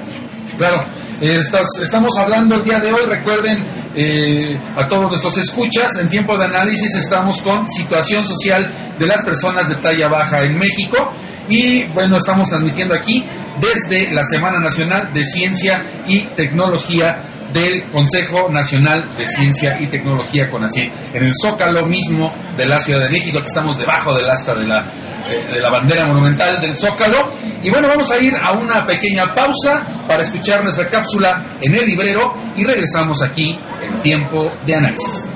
[0.58, 0.88] Claro,
[1.22, 3.60] estamos hablando el día de hoy, recuerden
[3.94, 9.24] eh, a todos nuestros escuchas, en tiempo de análisis estamos con situación social de las
[9.24, 11.12] personas de talla baja en México
[11.50, 13.26] y bueno, estamos transmitiendo aquí
[13.60, 20.50] desde la Semana Nacional de Ciencia y Tecnología del Consejo Nacional de Ciencia y Tecnología
[20.52, 24.54] CONACYT, en el Zócalo mismo de la Ciudad de México, aquí estamos debajo del asta
[24.54, 24.92] de la
[25.28, 27.34] eh, de la bandera monumental del Zócalo.
[27.64, 31.84] Y bueno, vamos a ir a una pequeña pausa para escuchar nuestra cápsula en el
[31.84, 35.30] librero y regresamos aquí en tiempo de análisis.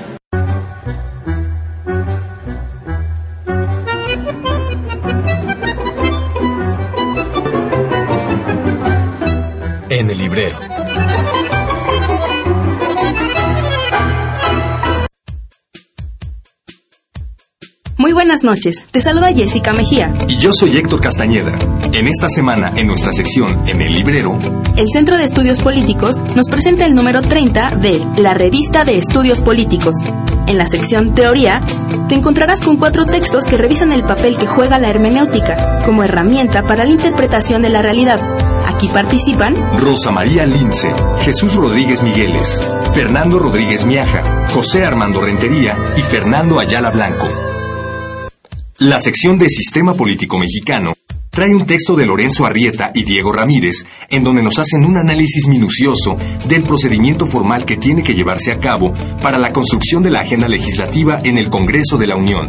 [9.88, 10.69] En el librero.
[18.10, 20.12] Muy buenas noches, te saluda Jessica Mejía.
[20.26, 21.56] Y yo soy Héctor Castañeda.
[21.92, 24.36] En esta semana, en nuestra sección En el Librero,
[24.76, 29.40] el Centro de Estudios Políticos nos presenta el número 30 de la Revista de Estudios
[29.40, 29.94] Políticos.
[30.48, 31.62] En la sección Teoría,
[32.08, 36.64] te encontrarás con cuatro textos que revisan el papel que juega la hermenéutica como herramienta
[36.64, 38.18] para la interpretación de la realidad.
[38.66, 42.60] Aquí participan Rosa María Lince, Jesús Rodríguez Migueles,
[42.92, 47.49] Fernando Rodríguez Miaja, José Armando Rentería y Fernando Ayala Blanco.
[48.80, 50.94] La sección de Sistema Político Mexicano
[51.28, 55.48] trae un texto de Lorenzo Arrieta y Diego Ramírez en donde nos hacen un análisis
[55.48, 56.16] minucioso
[56.48, 60.48] del procedimiento formal que tiene que llevarse a cabo para la construcción de la agenda
[60.48, 62.48] legislativa en el Congreso de la Unión.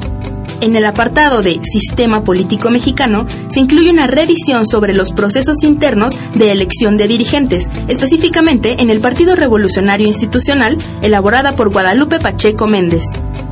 [0.61, 6.17] En el apartado de Sistema Político Mexicano se incluye una revisión sobre los procesos internos
[6.33, 13.03] de elección de dirigentes, específicamente en el Partido Revolucionario Institucional, elaborada por Guadalupe Pacheco Méndez.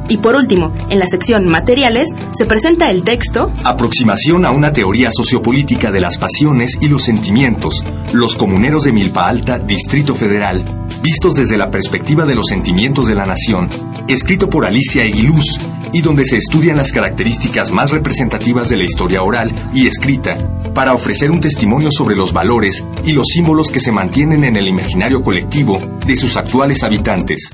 [0.10, 5.12] Y por último, en la sección Materiales, se presenta el texto Aproximación a una teoría
[5.12, 10.66] sociopolítica de las pasiones y los sentimientos, los comuneros de Milpa Alta, Distrito Federal,
[11.04, 13.70] vistos desde la perspectiva de los sentimientos de la nación,
[14.08, 15.60] escrito por Alicia Eguiluz,
[15.94, 20.38] y donde se estudian las características más representativas de la historia oral y escrita,
[20.74, 24.68] para ofrecer un testimonio sobre los valores y los símbolos que se mantienen en el
[24.68, 27.52] imaginario colectivo de sus actuales habitantes.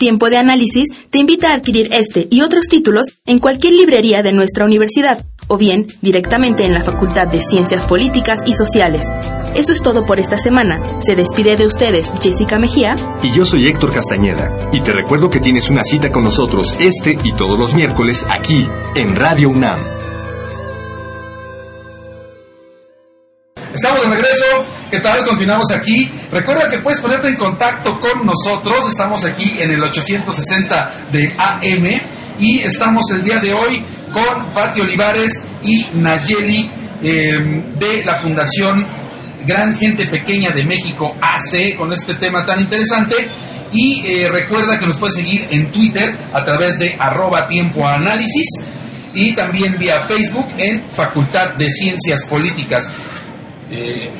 [0.00, 4.32] Tiempo de Análisis te invita a adquirir este y otros títulos en cualquier librería de
[4.32, 9.06] nuestra universidad o bien directamente en la Facultad de Ciencias Políticas y Sociales.
[9.54, 10.80] Eso es todo por esta semana.
[11.02, 12.96] Se despide de ustedes Jessica Mejía.
[13.22, 14.70] Y yo soy Héctor Castañeda.
[14.72, 18.66] Y te recuerdo que tienes una cita con nosotros este y todos los miércoles aquí
[18.94, 19.80] en Radio UNAM.
[23.74, 24.79] Estamos de regreso.
[24.90, 25.24] ¿Qué tal?
[25.24, 26.10] Continuamos aquí.
[26.32, 28.88] Recuerda que puedes ponerte en contacto con nosotros.
[28.88, 31.86] Estamos aquí en el 860 de AM
[32.40, 36.68] y estamos el día de hoy con Pati Olivares y Nayeli
[37.02, 38.84] em, de la Fundación
[39.46, 43.28] Gran Gente Pequeña de México AC con este tema tan interesante.
[43.70, 47.84] Y eh, recuerda que nos puedes seguir en Twitter a través de arroba tiempo
[49.14, 52.92] y también vía Facebook en Facultad de Ciencias Políticas
[53.70, 54.10] eh,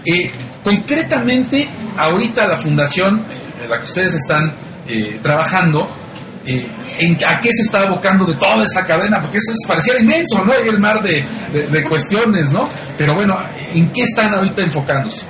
[0.05, 0.31] Eh,
[0.63, 3.25] concretamente, ahorita la fundación
[3.61, 4.53] en la que ustedes están
[4.87, 5.87] eh, trabajando,
[6.45, 9.21] en, ¿a qué se está abocando de toda esta cadena?
[9.21, 10.51] Porque eso es, parecía inmenso, ¿no?
[10.51, 12.67] Hay el mar de cuestiones, ¿no?
[12.97, 13.37] Pero bueno,
[13.73, 15.25] ¿en qué están ahorita enfocándose?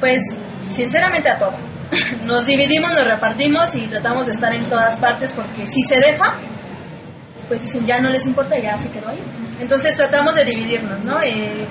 [0.00, 0.22] Pues,
[0.70, 1.68] sinceramente a todo.
[2.24, 6.34] nos dividimos, nos repartimos y tratamos de estar en todas partes porque si se deja,
[7.48, 9.22] pues dicen ya no les importa, ya se quedó ahí.
[9.60, 11.20] Entonces tratamos de dividirnos, ¿no?
[11.22, 11.66] Eh,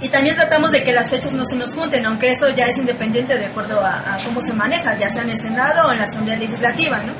[0.00, 2.76] y también tratamos de que las fechas no se nos junten, aunque eso ya es
[2.76, 6.04] independiente de acuerdo a, cómo se maneja, ya sea en el Senado o en la
[6.04, 7.12] Asamblea Legislativa, ¿no?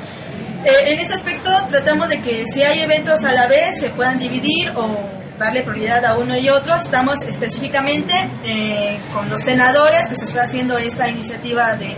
[0.65, 4.19] Eh, en ese aspecto tratamos de que si hay eventos a la vez se puedan
[4.19, 4.97] dividir o
[5.37, 6.75] darle prioridad a uno y otro.
[6.75, 8.13] Estamos específicamente
[8.43, 11.95] eh, con los senadores que se está haciendo esta iniciativa de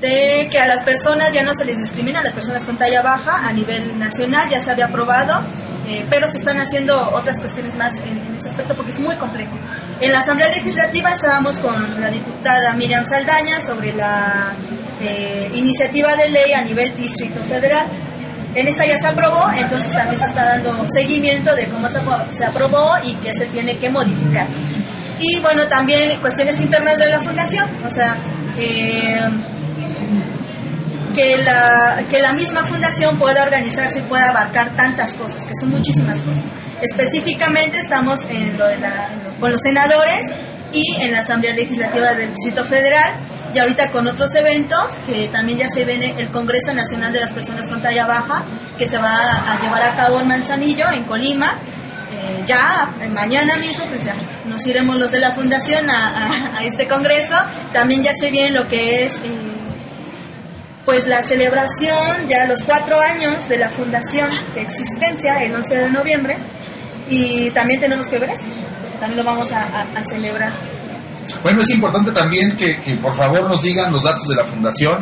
[0.00, 3.46] que a las personas ya no se les discrimina, a las personas con talla baja
[3.46, 5.42] a nivel nacional ya se había aprobado,
[5.86, 9.52] eh, pero se están haciendo otras cuestiones más en, ese aspecto porque es muy complejo.
[10.00, 14.54] En la Asamblea Legislativa estábamos con la diputada Miriam Saldaña sobre la
[15.00, 18.09] eh, iniciativa de ley a nivel Distrito Federal.
[18.54, 22.94] En esta ya se aprobó, entonces también se está dando seguimiento de cómo se, aprobó
[23.04, 24.46] y qué se tiene que modificar.
[25.20, 28.16] Y bueno, también cuestiones internas de la fundación, o sea,
[28.56, 29.20] eh,
[31.14, 35.70] que la, que la misma fundación pueda organizarse y pueda abarcar tantas cosas, que son
[35.70, 36.44] muchísimas cosas.
[36.80, 40.22] Específicamente estamos en lo de la, con los senadores
[40.72, 43.14] y en la Asamblea Legislativa del Distrito Federal
[43.54, 47.32] y ahorita con otros eventos que también ya se viene el Congreso Nacional de las
[47.32, 48.44] Personas con Talla Baja
[48.78, 51.56] que se va a, llevar a cabo en Manzanillo, en Colima.
[52.12, 56.86] Eh, ya mañana mismo pues ya nos iremos los de la fundación a, a, este
[56.88, 57.36] congreso.
[57.72, 59.16] También ya se viene lo que es...
[59.16, 59.50] Eh,
[60.84, 65.90] pues la celebración ya los cuatro años de la fundación de existencia el 11 de
[65.90, 66.38] noviembre
[67.08, 68.46] y también tenemos que ver eso,
[68.98, 70.52] también lo vamos a, celebrar.
[71.42, 74.98] Bueno, es importante también que, por favor nos digan los datos de la fundación,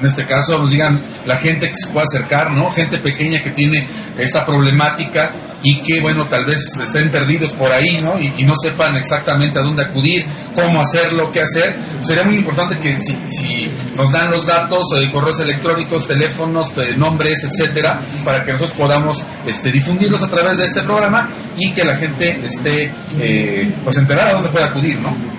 [0.00, 2.70] en este caso nos digan la gente que se pueda acercar, ¿no?
[2.70, 7.98] Gente pequeña que tiene esta problemática y que, bueno, tal vez estén perdidos por ahí,
[8.00, 8.18] ¿no?
[8.18, 11.76] Y, no sepan exactamente a dónde acudir, cómo hacerlo, qué hacer.
[12.02, 17.44] Sería muy importante que si, nos dan los datos, eh, correos electrónicos, teléfonos, eh, nombres,
[17.44, 21.96] etcétera, para que nosotros podamos este, difundirlos a través de este programa y que la
[21.96, 25.37] gente esté, eh, pues, enterada a dónde puede acudir, ¿no?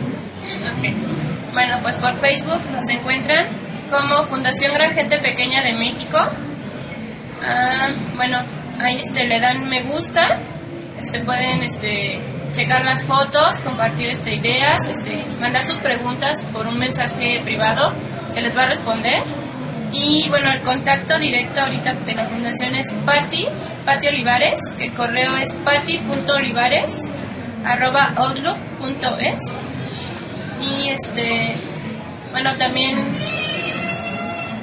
[1.54, 3.48] Bueno, pues por Facebook nos encuentran
[3.90, 6.18] como Fundación Gran Gente Pequeña de México.
[7.42, 8.38] Ah, bueno,
[8.80, 10.40] ahí este, le dan me gusta,
[10.98, 12.22] este, pueden este,
[12.52, 17.94] checar las fotos, compartir este, ideas, este, mandar sus preguntas por un mensaje privado,
[18.32, 19.22] se les va a responder.
[19.92, 23.48] Y bueno, el contacto directo ahorita de la fundación es Patti,
[23.86, 26.92] Patti Olivares, el correo es patti.olivares
[27.66, 29.42] arroba outlook.es
[30.62, 31.56] y este
[32.32, 32.98] bueno también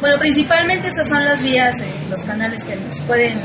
[0.01, 1.75] bueno, principalmente esas son las vías,
[2.11, 3.41] los canales que nos pueden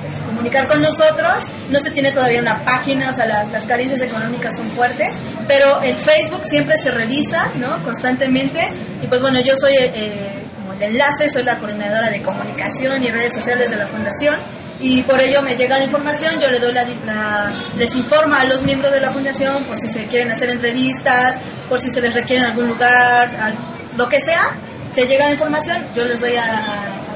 [0.00, 1.44] pues, comunicar con nosotros.
[1.68, 5.82] No se tiene todavía una página, o sea, las, las carencias económicas son fuertes, pero
[5.82, 7.82] el Facebook siempre se revisa, ¿no?
[7.84, 8.72] Constantemente.
[9.02, 10.39] Y pues bueno, yo soy eh,
[10.80, 14.36] el enlace, soy la coordinadora de comunicación y redes sociales de la fundación.
[14.80, 18.62] Y por ello me llega la información, yo le doy la, les informo a los
[18.62, 22.44] miembros de la fundación por si se quieren hacer entrevistas, por si se les requiere
[22.44, 23.54] en algún lugar,
[23.98, 24.58] lo que sea,
[24.92, 26.46] se llega la información, yo les voy a,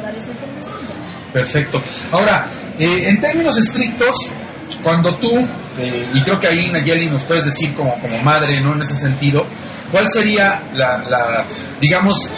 [0.03, 0.77] dar esa información.
[1.33, 1.83] Perfecto.
[2.13, 2.47] Ahora,
[2.79, 4.15] eh, en términos estrictos,
[4.83, 5.35] cuando tú,
[5.79, 8.75] eh, y creo que ahí Nayeli nos puedes decir como, como madre, ¿no?
[8.75, 9.47] En ese sentido,
[9.91, 11.47] ¿cuál sería la, la
[11.81, 12.31] digamos,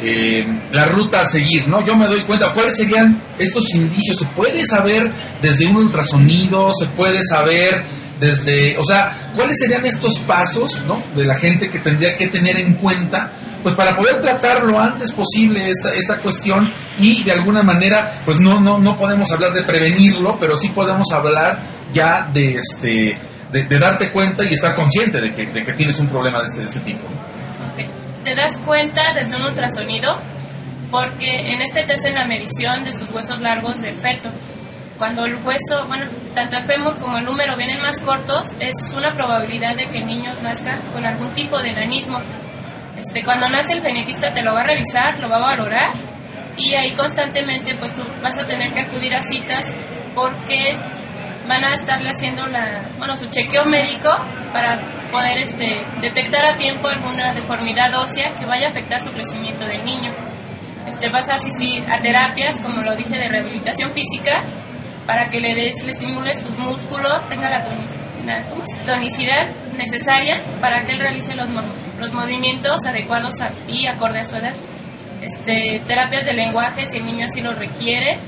[0.00, 1.84] eh, la ruta a seguir, ¿no?
[1.84, 4.18] Yo me doy cuenta, ¿cuáles serían estos indicios?
[4.18, 6.70] ¿Se puede saber desde un ultrasonido?
[6.78, 7.82] ¿Se puede saber
[8.20, 11.02] desde, o sea, cuáles serían estos pasos, ¿no?
[11.14, 13.32] De la gente que tendría que tener en cuenta,
[13.62, 18.40] pues para poder tratar lo antes posible esta, esta cuestión y de alguna manera, pues
[18.40, 23.16] no, no, no podemos hablar de prevenirlo, pero sí podemos hablar ya de este,
[23.52, 26.60] de, darte cuenta y estar consciente de que, de que tienes un problema de este,
[26.60, 27.04] de este tipo.
[28.28, 30.14] Te das cuenta desde un ultrasonido
[30.90, 34.28] porque en este te hacen la medición de sus huesos largos del feto
[34.98, 36.04] cuando el hueso, bueno,
[36.34, 40.06] tanto el fémur como el número vienen más cortos, es una probabilidad de que el
[40.06, 42.18] niño nazca con algún tipo de enanismo.
[42.98, 45.94] Este, cuando nace el genetista te lo va a revisar, lo va a valorar
[46.58, 49.74] y ahí constantemente pues tú vas a tener que acudir a citas
[50.14, 50.76] porque
[51.48, 54.10] van a estarle haciendo la, bueno, su chequeo médico
[54.52, 54.78] para
[55.10, 59.84] poder este, detectar a tiempo alguna deformidad ósea que vaya a afectar su crecimiento del
[59.84, 60.12] niño.
[60.86, 64.42] Este, vas a asistir a terapias, como lo dije, de rehabilitación física
[65.06, 67.64] para que le des, le estimule sus músculos, tenga la,
[68.84, 71.48] tonicidad necesaria para que él realice los,
[71.98, 73.34] los movimientos adecuados
[73.66, 74.52] y acorde a su edad.
[75.22, 78.18] Este, terapias de lenguaje si el niño así lo requiere.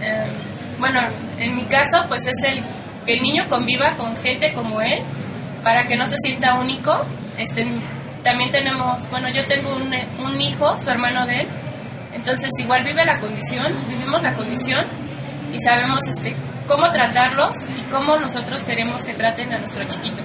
[0.00, 1.00] Eh, bueno,
[1.38, 2.62] en mi caso, pues es el
[3.06, 5.02] que el niño conviva con gente como él
[5.62, 7.06] para que no se sienta único.
[7.36, 7.66] Este,
[8.22, 9.94] también tenemos, bueno, yo tengo un,
[10.24, 11.48] un hijo, su hermano de él,
[12.12, 14.84] entonces igual vive la condición, vivimos la condición
[15.52, 16.34] y sabemos este
[16.66, 20.22] cómo tratarlos y cómo nosotros queremos que traten a nuestro chiquito.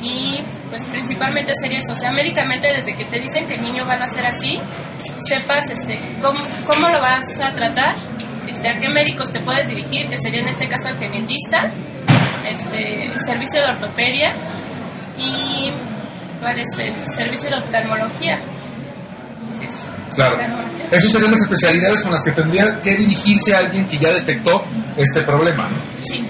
[0.00, 0.40] Y
[0.70, 3.94] pues principalmente sería eso, o sea, médicamente desde que te dicen que el niño va
[3.94, 4.60] a nacer así,
[5.28, 7.94] sepas este cómo, cómo lo vas a tratar,
[8.46, 11.70] este, a qué médicos te puedes dirigir, que sería en este caso el genetista,
[12.48, 14.32] este, el servicio de ortopedia
[15.18, 15.70] y
[16.40, 18.38] cuál es el servicio de oftalmología.
[20.14, 20.38] Claro.
[20.90, 24.64] Esas serían las especialidades con las que tendría que dirigirse alguien que ya detectó
[24.96, 25.76] este problema, ¿no?
[26.04, 26.26] Sí.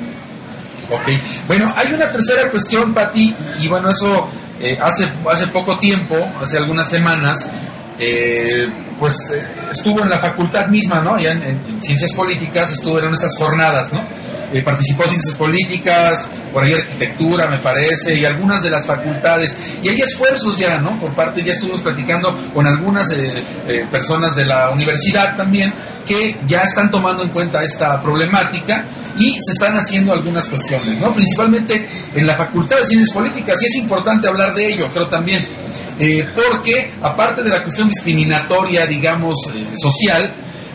[0.90, 1.08] Ok.
[1.46, 4.28] Bueno, hay una tercera cuestión, Patti, y bueno, eso
[4.60, 7.50] eh, hace, hace poco tiempo, hace algunas semanas,
[7.98, 8.68] eh,
[8.98, 11.18] pues eh, estuvo en la facultad misma, ¿no?
[11.18, 14.04] Ya en, ciencias políticas estuvo en esas jornadas, ¿no?
[14.52, 19.56] Eh, participó en ciencias políticas, por ahí arquitectura, me parece, y algunas de las facultades.
[19.82, 20.98] Y hay esfuerzos ya, ¿no?
[20.98, 23.06] Por parte, ya estuvimos platicando con algunas
[23.90, 25.72] personas de la universidad también,
[26.06, 28.86] que ya están tomando en cuenta esta problemática
[29.18, 31.12] y se están haciendo algunas cuestiones, ¿no?
[31.12, 35.46] Principalmente en la Facultad de Ciencias Políticas, y es importante hablar de ello, creo también,
[35.98, 40.32] eh, porque aparte de la cuestión discriminatoria, digamos, eh, social,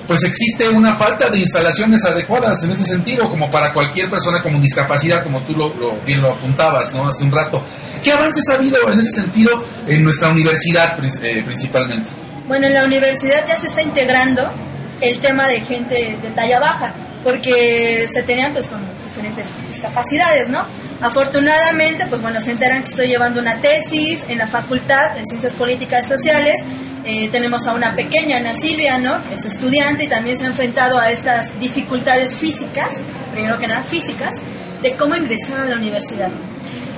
[0.08, 4.60] pues existe una falta de instalaciones adecuadas en ese sentido, como para cualquier persona con
[4.62, 5.74] discapacidad, como tú lo,
[6.06, 7.08] bien lo apuntabas, ¿no?
[7.08, 7.64] Hace un rato.
[8.04, 9.52] ¿Qué avances ha habido en ese sentido
[9.88, 12.12] en nuestra universidad eh, principalmente?
[12.48, 14.52] Bueno, en la universidad ya se está integrando
[15.00, 16.94] el tema de gente de talla baja
[17.24, 20.66] porque se tenían pues con diferentes discapacidades, ¿no?
[21.02, 25.56] Afortunadamente, pues bueno, se enteran que estoy llevando una tesis en la Facultad de Ciencias
[25.56, 26.56] Políticas y Sociales.
[27.04, 29.24] Eh, tenemos a una pequeña, Ana Silvia, ¿no?
[29.24, 32.90] Que es estudiante y también se ha enfrentado a estas dificultades físicas,
[33.32, 34.32] primero que nada físicas,
[34.82, 36.30] de cómo ingresar a la universidad.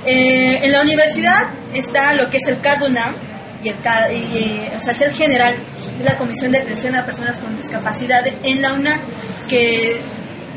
[0.04, 3.14] Eh, en la universidad está lo que es el CADUNAM,
[3.62, 3.76] y el,
[4.12, 5.56] y, o sea, es el general,
[5.98, 9.00] es la Comisión de Atención a Personas con Discapacidad en la UNA,
[9.48, 10.00] que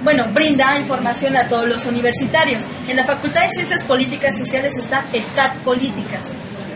[0.03, 2.65] bueno, brinda información a todos los universitarios.
[2.87, 6.31] En la Facultad de Ciencias Políticas y Sociales está el CAT Políticas.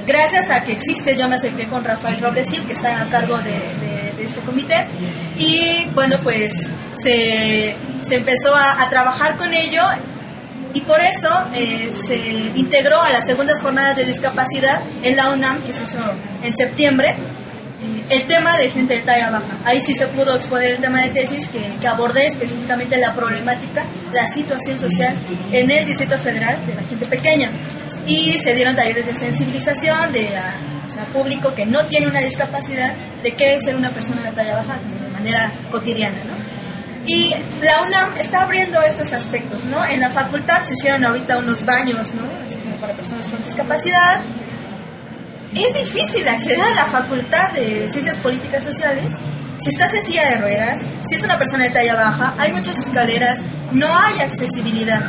[0.06, 3.38] Gracias a que existe, yo me acerqué con Rafael Robles Gil, que está a cargo
[3.38, 4.88] de, este comité,
[5.38, 6.54] y bueno, pues
[7.04, 7.76] se,
[8.08, 9.82] se empezó a, trabajar con ello
[10.74, 12.18] y por eso eh, se
[12.56, 15.98] integró a las segundas jornadas de discapacidad en la UNAM, que se hizo
[16.44, 19.60] en septiembre, eh, el tema de gente de talla baja.
[19.66, 24.28] Ahí sí se pudo exponer el tema de tesis que abordé específicamente la problemática, la
[24.28, 25.18] situación social
[25.52, 27.52] en el Distrito Federal de la gente pequeña.
[28.06, 30.32] Y se dieron talleres de sensibilización de
[31.14, 34.78] público que no tiene una discapacidad de qué es ser una persona de talla baja
[34.78, 36.36] de manera cotidiana, ¿no?
[37.06, 39.84] Y la UNAM está abriendo estos aspectos, ¿no?
[39.84, 42.24] En la facultad se hicieron ahorita unos baños, ¿no?
[42.80, 44.22] para personas con discapacidad.
[45.54, 49.14] Es difícil acceder a la facultad de Ciencias Políticas Sociales
[49.62, 52.80] si estás en silla de ruedas, si es una persona de talla baja, hay muchas
[52.80, 55.00] escaleras, no hay accesibilidad.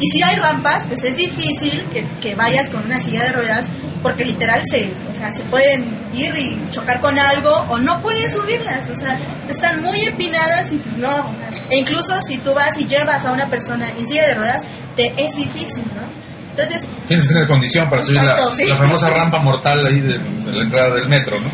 [0.00, 3.68] Y si hay rampas, pues es difícil que, que, vayas con una silla de ruedas
[4.02, 8.30] porque literal se, o sea, se pueden ir y chocar con algo o no pueden
[8.30, 11.30] subirlas, o sea, están muy empinadas y pues no.
[11.68, 14.62] E incluso si tú vas y llevas a una persona en silla de ruedas,
[14.96, 16.08] te es difícil, ¿no?
[16.50, 16.88] Entonces...
[17.06, 20.62] Tienes que tener condición para subir la, la, famosa rampa mortal ahí de, de la
[20.62, 21.50] entrada del metro, ¿no?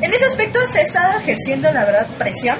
[0.00, 2.58] En ese aspecto se ha estado ejerciendo, la verdad, presión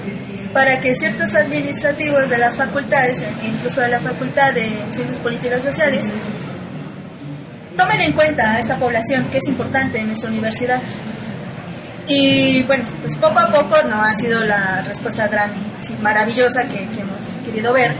[0.52, 6.12] para que ciertos administrativos de las facultades, incluso de la Facultad de Ciencias Políticas Sociales,
[7.76, 10.80] tomen en cuenta a esta población que es importante en nuestra universidad.
[12.08, 16.82] Y bueno, pues poco a poco no ha sido la respuesta gran, así, maravillosa que,
[16.82, 17.94] hemos querido ver.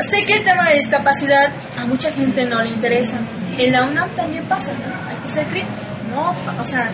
[0.00, 3.18] Sé que el tema de discapacidad a mucha gente no le interesa.
[3.56, 5.08] En la UNAM también pasa, ¿no?
[5.08, 5.72] Hay que ser crítico,
[6.10, 6.34] ¿no?
[6.60, 6.90] O sea,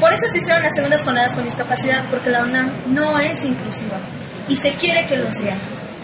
[0.00, 4.00] por eso se hicieron las segundas jornadas con discapacidad, porque la UNAM no es inclusiva
[4.48, 5.56] y se quiere que lo sea.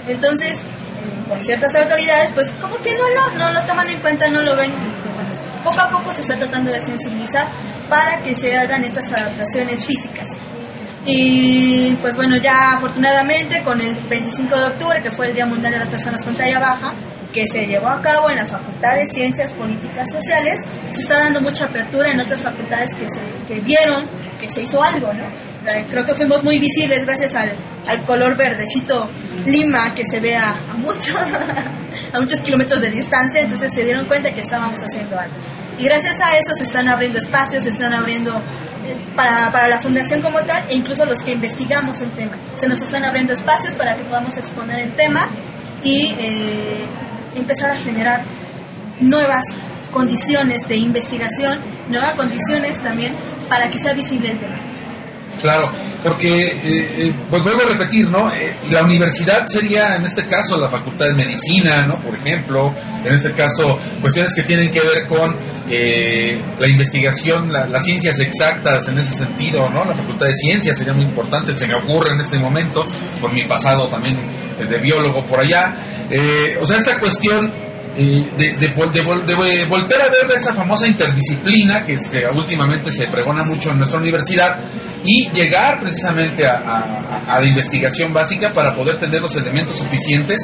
[0.06, 0.60] Entonces,
[1.28, 4.72] con ciertas autoridades, pues como que no lo, lo toman en cuenta, no lo ven.
[5.64, 7.48] Poco a poco se está tratando de sensibilizar
[7.88, 10.28] para que se hagan estas adaptaciones físicas.
[11.04, 15.72] Y pues bueno, ya afortunadamente con el 25 de octubre, que fue el Día Mundial
[15.72, 16.94] de las Personas con Talla Baja,
[17.36, 20.58] que se llevó a cabo en la Facultad de Ciencias Políticas Sociales,
[20.90, 24.06] se está dando mucha apertura en otras facultades que, se, que vieron
[24.40, 25.24] que se hizo algo, ¿no?
[25.90, 27.52] Creo que fuimos muy visibles gracias al,
[27.86, 29.10] al color verdecito
[29.44, 31.14] lima que se ve a, a, mucho,
[32.12, 35.36] a muchos kilómetros de distancia, entonces se dieron cuenta que estábamos haciendo algo.
[35.78, 38.34] Y gracias a eso se están abriendo espacios, se están abriendo
[38.86, 42.38] eh, para, para, la fundación como tal e incluso los que investigamos el tema.
[42.54, 45.28] Se nos están abriendo espacios para que podamos exponer el tema
[45.82, 46.86] y eh,
[47.36, 48.24] empezar a generar
[49.00, 49.44] nuevas
[49.92, 51.58] condiciones de investigación,
[51.88, 53.14] nuevas condiciones también
[53.48, 54.66] para que sea visible el tema.
[55.40, 55.70] Claro,
[56.02, 58.32] porque, eh, eh, pues vuelvo a repetir, ¿no?
[58.32, 62.02] Eh, la universidad sería, en este caso, la Facultad de Medicina, ¿no?
[62.02, 62.74] Por ejemplo,
[63.04, 65.36] en este caso, cuestiones que tienen que ver con
[65.68, 69.84] la investigación, las ciencias exactas en ese sentido, ¿no?
[69.84, 72.86] La Facultad de Ciencias sería muy importante, se me ocurre en este momento,
[73.20, 74.16] por mi pasado también
[74.58, 75.76] de biólogo por allá.
[76.60, 77.52] o sea, esta cuestión
[77.96, 81.96] de, de, volver a ver esa famosa interdisciplina que,
[82.34, 84.58] últimamente se pregona mucho en nuestra universidad
[85.04, 90.40] y llegar precisamente a, la investigación básica para poder tener los elementos suficientes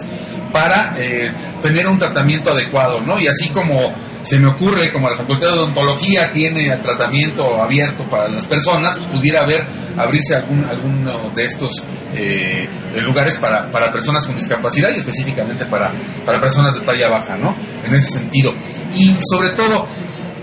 [0.53, 3.19] para eh, tener un tratamiento adecuado, ¿no?
[3.19, 3.93] Y así como
[4.23, 8.97] se me ocurre, como la Facultad de Odontología tiene el tratamiento abierto para las personas,
[8.97, 9.65] pues pudiera haber,
[9.97, 11.71] abrirse algún, alguno de estos
[12.15, 12.69] eh,
[13.01, 15.93] lugares para, para personas con discapacidad y específicamente para,
[16.25, 17.55] para personas de talla baja, ¿no?
[17.85, 18.55] En ese sentido.
[18.95, 19.87] Y sobre todo,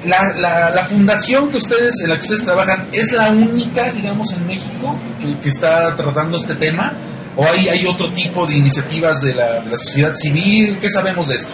[0.05, 4.34] la, la, la, fundación que ustedes, en la que ustedes trabajan, ¿es la única, digamos,
[4.34, 6.93] en México que, está tratando este tema?
[7.36, 10.78] ¿O hay, hay otro tipo de iniciativas de la, de la sociedad civil?
[10.80, 11.53] ¿Qué sabemos de esto?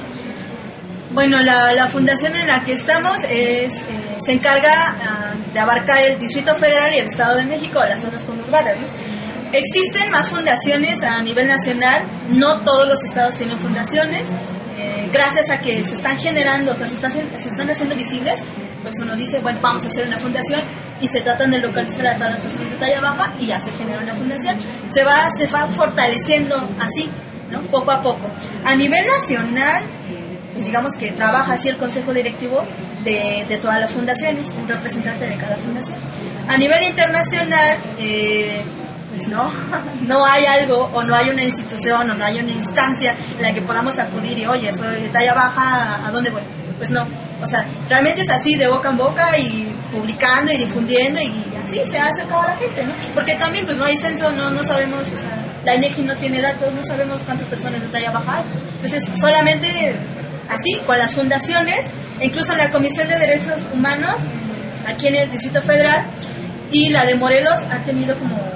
[1.11, 6.03] Bueno, la, la fundación en la que estamos es, eh, se encarga ah, de abarcar
[6.03, 8.75] el Distrito Federal y el Estado de México, las zonas conurbadas.
[9.51, 14.29] Existen más fundaciones a nivel nacional, no todos los estados tienen fundaciones,
[14.77, 18.43] eh, gracias a que se están generando, o sea, se, se están haciendo visibles,
[18.83, 20.61] pues uno dice, bueno, vamos a hacer una fundación
[21.01, 23.71] y se tratan de localizar a todas las personas de talla baja y ya se
[23.73, 24.57] genera una fundación.
[24.89, 27.09] Se va, se va fortaleciendo así,
[27.49, 27.61] ¿no?
[27.63, 28.29] Poco a poco.
[28.63, 29.83] A nivel nacional,
[30.53, 32.63] pues digamos que trabaja así el consejo directivo
[33.03, 35.99] de, de, todas las fundaciones, un representante de cada fundación.
[36.47, 38.61] A nivel internacional, eh,
[39.15, 39.49] pues no,
[40.01, 43.53] no hay algo o no hay una institución o no hay una instancia en la
[43.53, 46.41] que podamos acudir y, oye, soy de talla baja, ¿a dónde voy?
[46.77, 47.07] Pues no,
[47.41, 51.31] o sea, realmente es así de boca en boca y publicando y difundiendo y
[51.63, 52.93] así se ha acercado la gente, ¿no?
[53.13, 56.41] Porque también pues no hay censo, no, no sabemos, o sea, la INEGI no tiene
[56.41, 58.43] datos, no sabemos cuántas personas de talla baja hay.
[58.75, 59.95] Entonces, solamente
[60.49, 61.89] así, con las fundaciones,
[62.19, 64.23] incluso la Comisión de Derechos Humanos,
[64.85, 66.07] aquí en el Distrito Federal,
[66.71, 68.54] y la de Morelos ha tenido como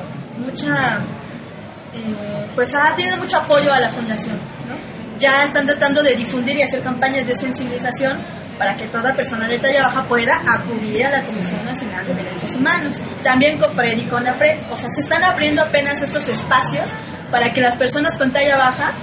[0.49, 0.97] mucha,
[1.93, 4.37] eh, pues ha tenido mucho apoyo a la fundación,
[4.67, 4.75] ¿no?
[5.17, 8.21] Ya están tratando de difundir y hacer campañas de sensibilización
[8.57, 12.55] para que toda persona de talla baja pueda acudir a la Comisión Nacional de Derechos
[12.55, 13.01] Humanos.
[13.23, 16.89] También COPRED y CONAPRED, o sea, se están abriendo apenas estos espacios
[17.31, 18.93] para que las personas con talla baja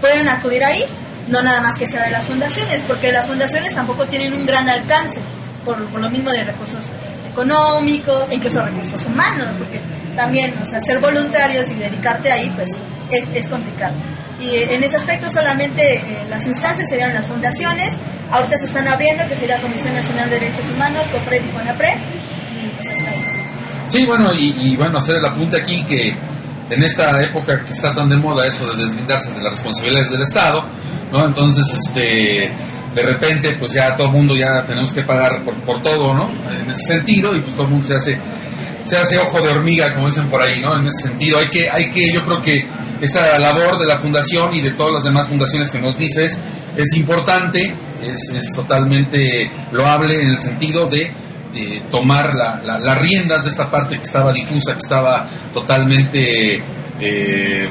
[0.00, 0.84] puedan acudir ahí,
[1.28, 4.68] no nada más que sea de las fundaciones, porque las fundaciones tampoco tienen un gran
[4.68, 5.20] alcance,
[5.64, 6.84] por, lo mismo de recursos
[7.32, 9.80] económicos e incluso recursos humanos, porque
[10.14, 12.70] también, o sea, ser voluntarios y dedicarte ahí, pues
[13.10, 13.94] es, es complicado.
[14.40, 17.98] Y en ese aspecto solamente eh, las instancias serían las fundaciones,
[18.32, 21.96] Ahorita se están abriendo, que sería Comisión Nacional de Derechos Humanos, COPRED y CONAPRED,
[22.64, 23.24] y pues hasta ahí.
[23.88, 26.16] Sí, bueno, y, bueno, hacer el apunte aquí que
[26.70, 30.22] en esta época que está tan de moda eso de deslindarse de las responsabilidades del
[30.22, 30.62] Estado,
[31.12, 31.26] ¿no?
[31.26, 32.52] Entonces, este,
[32.94, 36.30] de repente, pues ya todo el mundo ya tenemos que pagar por, por todo, ¿no?
[36.50, 38.18] En ese sentido, y pues todo el mundo se hace
[38.84, 40.76] se hace ojo de hormiga, como dicen por ahí, ¿no?
[40.78, 42.66] En ese sentido, hay que, hay que, yo creo que
[43.00, 46.38] esta labor de la fundación y de todas las demás fundaciones que nos dices
[46.76, 51.12] es importante, es, totalmente loable en el sentido de
[51.90, 56.56] tomar las riendas de esta parte que estaba difusa, que estaba totalmente,
[56.98, 57.68] eh,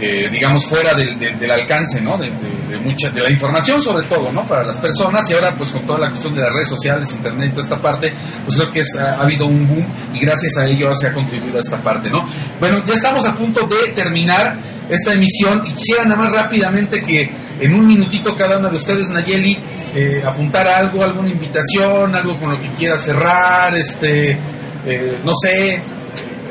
[0.00, 2.00] eh, digamos, fuera del, alcance.
[2.00, 4.46] De, mucha, de la información sobre todo, ¿no?
[4.46, 7.48] Para las personas y ahora pues con toda la cuestión de las redes sociales, internet
[7.48, 8.12] y toda esta parte,
[8.44, 11.58] pues creo que ha, ha, habido un boom y gracias a ello se ha contribuido
[11.58, 12.22] a esta parte, ¿no?
[12.60, 14.56] Bueno, ya estamos a punto de terminar
[14.88, 19.08] esta emisión y quisiera nada más rápidamente que en un minutito cada uno de ustedes,
[19.08, 19.58] Nayeli,
[19.94, 24.38] eh, apuntar algo, alguna invitación, algo con lo que quieras cerrar, este,
[24.86, 25.82] eh, no sé,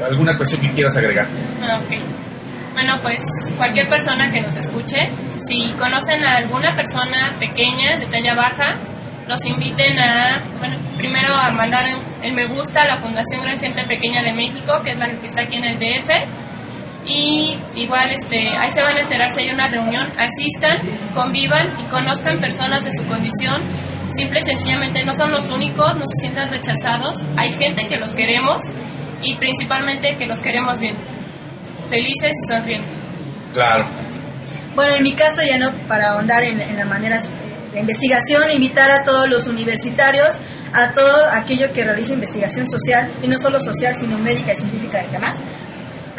[0.10, 1.28] alguna cuestión que quieras agregar.
[1.62, 1.78] Ah,
[2.74, 3.20] bueno, pues
[3.58, 5.10] cualquier persona que nos escuche,
[5.40, 8.76] si conocen a alguna persona pequeña, de talla baja,
[9.28, 11.86] los inviten a, bueno, primero a mandar
[12.22, 15.28] el me gusta a la Fundación Gran Gente Pequeña de México, que es la que
[15.28, 16.10] está aquí en el DF,
[17.10, 20.78] y igual este ahí se van a enterar si hay una reunión, asistan,
[21.14, 23.64] convivan y conozcan personas de su condición.
[24.12, 28.14] Simple y sencillamente no son los únicos, no se sientan rechazados, hay gente que los
[28.14, 28.62] queremos
[29.22, 30.96] y principalmente que los queremos bien,
[31.90, 32.88] felices y sonriendo.
[33.54, 33.88] Claro.
[34.76, 37.20] Bueno, en mi caso ya no, para ahondar en, en la manera
[37.74, 40.36] de investigación, invitar a todos los universitarios,
[40.74, 45.12] a todo aquello que realiza investigación social, y no solo social, sino médica, científica y
[45.12, 45.40] demás,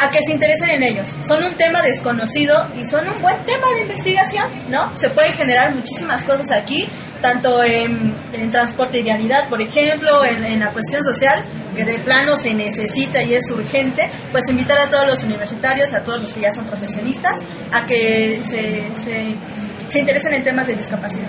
[0.01, 1.11] a que se interesen en ellos.
[1.27, 4.97] Son un tema desconocido y son un buen tema de investigación, ¿no?
[4.97, 6.89] Se pueden generar muchísimas cosas aquí,
[7.21, 8.15] tanto en,
[8.51, 11.45] transporte y vialidad, por ejemplo, en, la cuestión social,
[11.77, 16.03] que de plano se necesita y es urgente, pues invitar a todos los universitarios, a
[16.03, 17.37] todos los que ya son profesionistas,
[17.71, 19.37] a que se, se,
[19.87, 21.29] se interesen en temas de discapacidad.